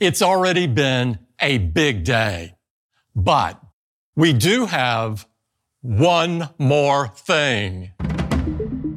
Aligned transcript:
It's 0.00 0.22
already 0.22 0.66
been 0.66 1.18
a 1.40 1.58
big 1.58 2.04
day. 2.04 2.56
But 3.14 3.60
we 4.16 4.32
do 4.32 4.66
have 4.66 5.26
one 5.82 6.48
more 6.58 7.08
thing. 7.08 7.92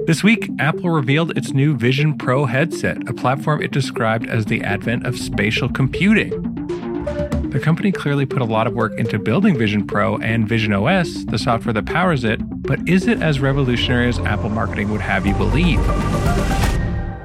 This 0.07 0.23
week, 0.23 0.49
Apple 0.57 0.89
revealed 0.89 1.37
its 1.37 1.51
new 1.51 1.75
Vision 1.75 2.17
Pro 2.17 2.45
headset, 2.45 3.07
a 3.09 3.13
platform 3.13 3.61
it 3.61 3.71
described 3.71 4.27
as 4.27 4.45
the 4.45 4.61
advent 4.63 5.05
of 5.05 5.19
spatial 5.19 5.69
computing. 5.69 6.31
The 7.51 7.59
company 7.59 7.91
clearly 7.91 8.25
put 8.25 8.41
a 8.41 8.45
lot 8.45 8.67
of 8.67 8.73
work 8.73 8.93
into 8.97 9.19
building 9.19 9.57
Vision 9.57 9.85
Pro 9.85 10.17
and 10.17 10.47
Vision 10.47 10.73
OS, 10.73 11.25
the 11.25 11.37
software 11.37 11.73
that 11.73 11.85
powers 11.85 12.23
it, 12.23 12.39
but 12.63 12.87
is 12.87 13.07
it 13.07 13.21
as 13.21 13.39
revolutionary 13.39 14.07
as 14.07 14.17
Apple 14.19 14.49
marketing 14.49 14.89
would 14.91 15.01
have 15.01 15.27
you 15.27 15.33
believe? 15.35 15.79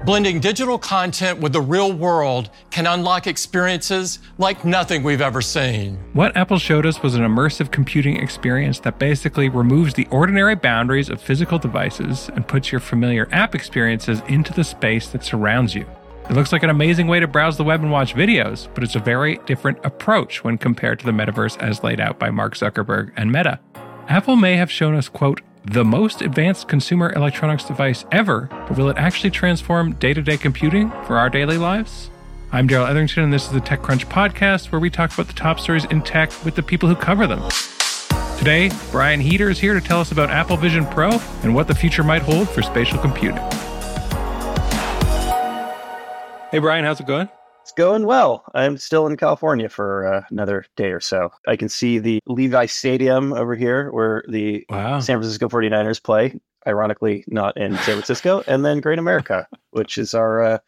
Blending 0.05 0.41
digital 0.41 0.79
content 0.79 1.39
with 1.39 1.53
the 1.53 1.61
real 1.61 1.93
world 1.93 2.51
can 2.73 2.89
unlock 2.89 3.29
experiences 3.29 4.19
like 4.37 4.65
nothing 4.65 5.05
we've 5.05 5.21
ever 5.21 5.41
seen. 5.41 5.97
What 6.13 6.37
Apple 6.37 6.59
showed 6.59 6.87
us 6.87 7.05
was 7.05 7.15
an 7.15 7.23
immersive 7.23 7.71
computing 7.71 8.17
experience 8.17 8.81
that 8.81 8.99
basically 8.99 9.49
removes 9.49 9.95
the 9.95 10.09
ordinary 10.11 10.57
boundaries 10.57 11.09
of 11.09 11.23
physical 11.23 11.57
devices 11.57 12.29
and 12.35 12.49
puts 12.49 12.73
your 12.73 12.81
familiar 12.81 13.29
app 13.31 13.55
experiences 13.55 14.23
into 14.27 14.53
the 14.53 14.65
space 14.65 15.09
that 15.11 15.23
surrounds 15.23 15.73
you. 15.73 15.87
It 16.29 16.33
looks 16.33 16.51
like 16.51 16.65
an 16.65 16.71
amazing 16.71 17.07
way 17.07 17.21
to 17.21 17.29
browse 17.29 17.57
the 17.57 17.65
web 17.65 17.83
and 17.83 17.93
watch 17.93 18.17
videos, 18.17 18.67
but 18.75 18.83
it's 18.83 18.97
a 18.97 19.01
very 19.01 19.37
different 19.47 19.79
approach 19.85 20.43
when 20.43 20.59
compared 20.59 20.99
to 20.99 21.07
the 21.07 21.13
metaverse 21.13 21.63
as 21.63 21.85
laid 21.85 22.01
out 22.01 22.19
by 22.19 22.29
Mark 22.29 22.57
Zuckerberg 22.57 23.13
and 23.17 23.31
Meta. 23.31 23.61
Apple 24.09 24.35
may 24.35 24.57
have 24.57 24.71
shown 24.71 24.97
us, 24.97 25.09
quote, 25.09 25.41
the 25.65 25.85
most 25.85 26.23
advanced 26.23 26.67
consumer 26.67 27.13
electronics 27.13 27.65
device 27.65 28.05
ever, 28.11 28.49
but 28.51 28.77
will 28.77 28.89
it 28.89 28.97
actually 28.97 29.31
transform 29.31 29.95
day 29.95 30.13
to 30.13 30.23
day 30.23 30.37
computing 30.37 30.91
for 31.07 31.17
our 31.17 31.31
daily 31.31 31.57
lives? 31.57 32.11
I'm 32.51 32.67
Darrell 32.67 32.87
Etherington, 32.87 33.23
and 33.25 33.33
this 33.33 33.47
is 33.47 33.53
the 33.53 33.61
TechCrunch 33.61 34.07
podcast 34.07 34.73
where 34.73 34.81
we 34.81 34.91
talk 34.91 35.13
about 35.15 35.29
the 35.29 35.33
top 35.33 35.61
stories 35.61 35.85
in 35.87 36.03
tech 36.03 36.31
with 36.45 36.57
the 36.57 36.63
people 36.63 36.89
who 36.89 36.97
cover 36.97 37.27
them. 37.27 37.49
Today, 38.39 38.71
Brian 38.91 39.21
Heater 39.21 39.51
is 39.51 39.61
here 39.61 39.75
to 39.75 39.81
tell 39.81 40.01
us 40.01 40.11
about 40.11 40.31
Apple 40.31 40.57
Vision 40.57 40.85
Pro 40.87 41.21
and 41.43 41.55
what 41.55 41.69
the 41.69 41.75
future 41.75 42.03
might 42.03 42.23
hold 42.23 42.49
for 42.49 42.61
spatial 42.61 42.99
computing. 42.99 43.37
Hey, 46.51 46.59
Brian, 46.59 46.85
how's 46.85 47.01
it 47.01 47.07
going? 47.07 47.29
It's 47.63 47.71
going 47.71 48.07
well. 48.07 48.43
I'm 48.57 48.77
still 48.77 49.07
in 49.07 49.17
California 49.17 49.69
for 49.69 50.05
uh, 50.13 50.25
another 50.31 50.67
day 50.77 50.91
or 50.91 50.99
so. 50.99 51.31
I 51.47 51.55
can 51.55 51.69
see 51.69 52.01
the 52.01 52.19
Levi 52.27 52.67
Stadium 52.67 53.33
over 53.33 53.55
here 53.55 53.93
where 53.93 54.25
the 54.29 54.67
wow. 54.69 54.99
San 54.99 55.19
Francisco 55.19 55.49
49ers 55.49 56.03
play, 56.03 56.41
ironically, 56.67 57.23
not 57.29 57.57
in 57.57 57.77
San 57.77 57.95
Francisco, 57.95 58.43
and 58.49 58.65
then 58.65 58.81
Great 58.81 58.99
America, 58.99 59.47
which 59.71 59.97
is 59.97 60.13
our 60.13 60.43
uh, 60.43 60.59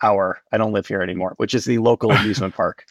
our 0.00 0.40
I 0.52 0.58
don't 0.58 0.72
live 0.72 0.86
here 0.86 1.02
anymore, 1.02 1.34
which 1.38 1.54
is 1.54 1.64
the 1.64 1.78
local 1.78 2.12
amusement 2.12 2.54
park. 2.54 2.84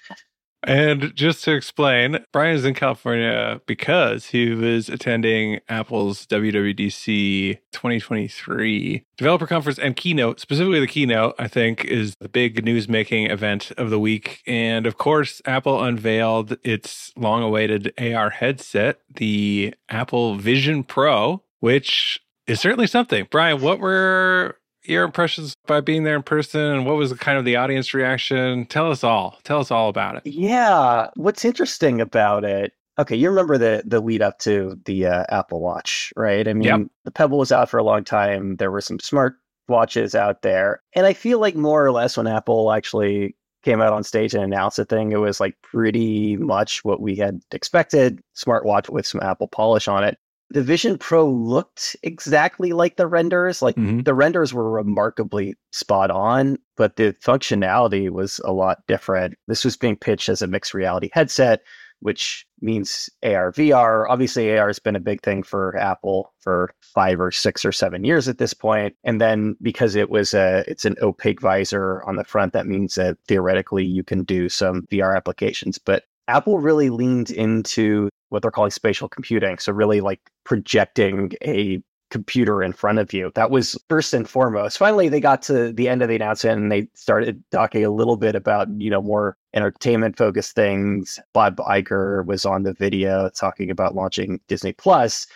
And 0.63 1.13
just 1.15 1.43
to 1.43 1.53
explain, 1.53 2.25
Brian 2.33 2.55
is 2.55 2.65
in 2.65 2.73
California 2.73 3.61
because 3.67 4.27
he 4.27 4.49
was 4.49 4.89
attending 4.89 5.59
Apple's 5.69 6.25
WWDC 6.25 7.59
2023 7.71 9.05
developer 9.17 9.47
conference 9.47 9.77
and 9.77 9.95
keynote. 9.95 10.39
Specifically, 10.39 10.79
the 10.79 10.87
keynote, 10.87 11.35
I 11.37 11.47
think, 11.47 11.85
is 11.85 12.15
the 12.19 12.29
big 12.29 12.65
news 12.65 12.89
making 12.89 13.29
event 13.29 13.71
of 13.77 13.89
the 13.89 13.99
week. 13.99 14.41
And 14.47 14.87
of 14.87 14.97
course, 14.97 15.41
Apple 15.45 15.83
unveiled 15.83 16.57
its 16.63 17.11
long 17.15 17.43
awaited 17.43 17.93
AR 17.99 18.31
headset, 18.31 18.99
the 19.13 19.75
Apple 19.89 20.35
Vision 20.35 20.83
Pro, 20.83 21.43
which 21.59 22.19
is 22.47 22.59
certainly 22.59 22.87
something. 22.87 23.27
Brian, 23.29 23.61
what 23.61 23.79
were 23.79 24.57
your 24.87 25.03
impressions 25.03 25.53
by 25.65 25.81
being 25.81 26.03
there 26.03 26.15
in 26.15 26.23
person 26.23 26.61
and 26.61 26.85
what 26.85 26.95
was 26.95 27.09
the 27.09 27.17
kind 27.17 27.37
of 27.37 27.45
the 27.45 27.55
audience 27.55 27.93
reaction? 27.93 28.65
Tell 28.65 28.91
us 28.91 29.03
all. 29.03 29.39
Tell 29.43 29.59
us 29.59 29.71
all 29.71 29.89
about 29.89 30.15
it. 30.15 30.25
Yeah. 30.25 31.07
What's 31.15 31.45
interesting 31.45 32.01
about 32.01 32.43
it? 32.43 32.73
Okay, 32.99 33.15
you 33.15 33.29
remember 33.29 33.59
the 33.59 33.83
the 33.85 33.99
lead 33.99 34.23
up 34.23 34.39
to 34.39 34.79
the 34.85 35.05
uh, 35.05 35.25
Apple 35.29 35.61
Watch, 35.61 36.11
right? 36.15 36.47
I 36.47 36.53
mean, 36.53 36.67
yep. 36.67 36.81
the 37.05 37.11
Pebble 37.11 37.37
was 37.37 37.51
out 37.51 37.69
for 37.69 37.77
a 37.77 37.83
long 37.83 38.03
time. 38.03 38.55
There 38.55 38.71
were 38.71 38.81
some 38.81 38.99
smart 38.99 39.35
watches 39.67 40.15
out 40.15 40.41
there, 40.41 40.81
and 40.95 41.05
I 41.05 41.13
feel 41.13 41.39
like 41.39 41.55
more 41.55 41.85
or 41.85 41.91
less 41.91 42.17
when 42.17 42.25
Apple 42.25 42.71
actually 42.71 43.35
came 43.61 43.81
out 43.81 43.93
on 43.93 44.03
stage 44.03 44.33
and 44.33 44.43
announced 44.43 44.77
the 44.77 44.85
thing, 44.85 45.11
it 45.11 45.17
was 45.17 45.39
like 45.39 45.55
pretty 45.61 46.37
much 46.37 46.83
what 46.83 46.99
we 46.99 47.15
had 47.15 47.39
expected. 47.51 48.19
Smartwatch 48.35 48.89
with 48.89 49.05
some 49.05 49.21
Apple 49.21 49.47
polish 49.47 49.87
on 49.87 50.03
it 50.03 50.17
the 50.49 50.63
Vision 50.63 50.97
Pro 50.97 51.29
looked 51.29 51.95
exactly 52.03 52.71
like 52.71 52.95
the 52.95 53.07
renders. 53.07 53.61
Like 53.61 53.75
mm-hmm. 53.75 54.01
the 54.01 54.13
renders 54.13 54.53
were 54.53 54.69
remarkably 54.69 55.55
spot 55.71 56.09
on, 56.09 56.57
but 56.77 56.95
the 56.95 57.13
functionality 57.23 58.09
was 58.09 58.39
a 58.45 58.53
lot 58.53 58.79
different. 58.87 59.35
This 59.47 59.65
was 59.65 59.75
being 59.75 59.97
pitched 59.97 60.29
as 60.29 60.41
a 60.41 60.47
mixed 60.47 60.73
reality 60.73 61.09
headset, 61.11 61.61
which 61.99 62.45
means 62.61 63.09
AR 63.23 63.51
VR. 63.51 64.05
Obviously, 64.07 64.57
AR 64.57 64.67
has 64.67 64.79
been 64.79 64.95
a 64.95 65.01
big 65.01 65.21
thing 65.21 65.43
for 65.43 65.75
Apple 65.77 66.33
for 66.39 66.71
five 66.81 67.19
or 67.19 67.31
six 67.31 67.65
or 67.65 67.73
seven 67.73 68.05
years 68.05 68.29
at 68.29 68.37
this 68.37 68.53
point. 68.53 68.95
And 69.03 69.19
then 69.19 69.57
because 69.61 69.95
it 69.95 70.09
was 70.09 70.33
a 70.33 70.63
it's 70.67 70.85
an 70.85 70.95
opaque 71.01 71.41
visor 71.41 72.01
on 72.03 72.15
the 72.15 72.23
front, 72.23 72.53
that 72.53 72.67
means 72.67 72.95
that 72.95 73.17
theoretically 73.27 73.83
you 73.83 74.03
can 74.03 74.23
do 74.23 74.47
some 74.47 74.83
VR 74.83 75.15
applications. 75.15 75.77
But 75.77 76.03
Apple 76.27 76.59
really 76.59 76.89
leaned 76.89 77.31
into 77.31 78.09
what 78.29 78.41
they're 78.41 78.51
calling 78.51 78.71
spatial 78.71 79.07
computing. 79.07 79.57
So, 79.57 79.71
really 79.71 80.01
like 80.01 80.19
projecting 80.43 81.31
a 81.43 81.81
computer 82.09 82.63
in 82.63 82.73
front 82.73 82.99
of 82.99 83.13
you. 83.13 83.31
That 83.35 83.51
was 83.51 83.77
first 83.89 84.13
and 84.13 84.29
foremost. 84.29 84.77
Finally, 84.77 85.09
they 85.09 85.19
got 85.19 85.41
to 85.43 85.73
the 85.73 85.89
end 85.89 86.01
of 86.01 86.09
the 86.09 86.15
announcement 86.15 86.61
and 86.61 86.71
they 86.71 86.87
started 86.93 87.43
talking 87.51 87.83
a 87.83 87.89
little 87.89 88.17
bit 88.17 88.35
about, 88.35 88.67
you 88.77 88.89
know, 88.89 89.01
more 89.01 89.35
entertainment 89.53 90.17
focused 90.17 90.55
things. 90.55 91.19
Bob 91.33 91.57
Iger 91.57 92.25
was 92.25 92.45
on 92.45 92.63
the 92.63 92.73
video 92.73 93.29
talking 93.29 93.69
about 93.69 93.95
launching 93.95 94.39
Disney 94.47 94.73
Plus. 94.73 95.27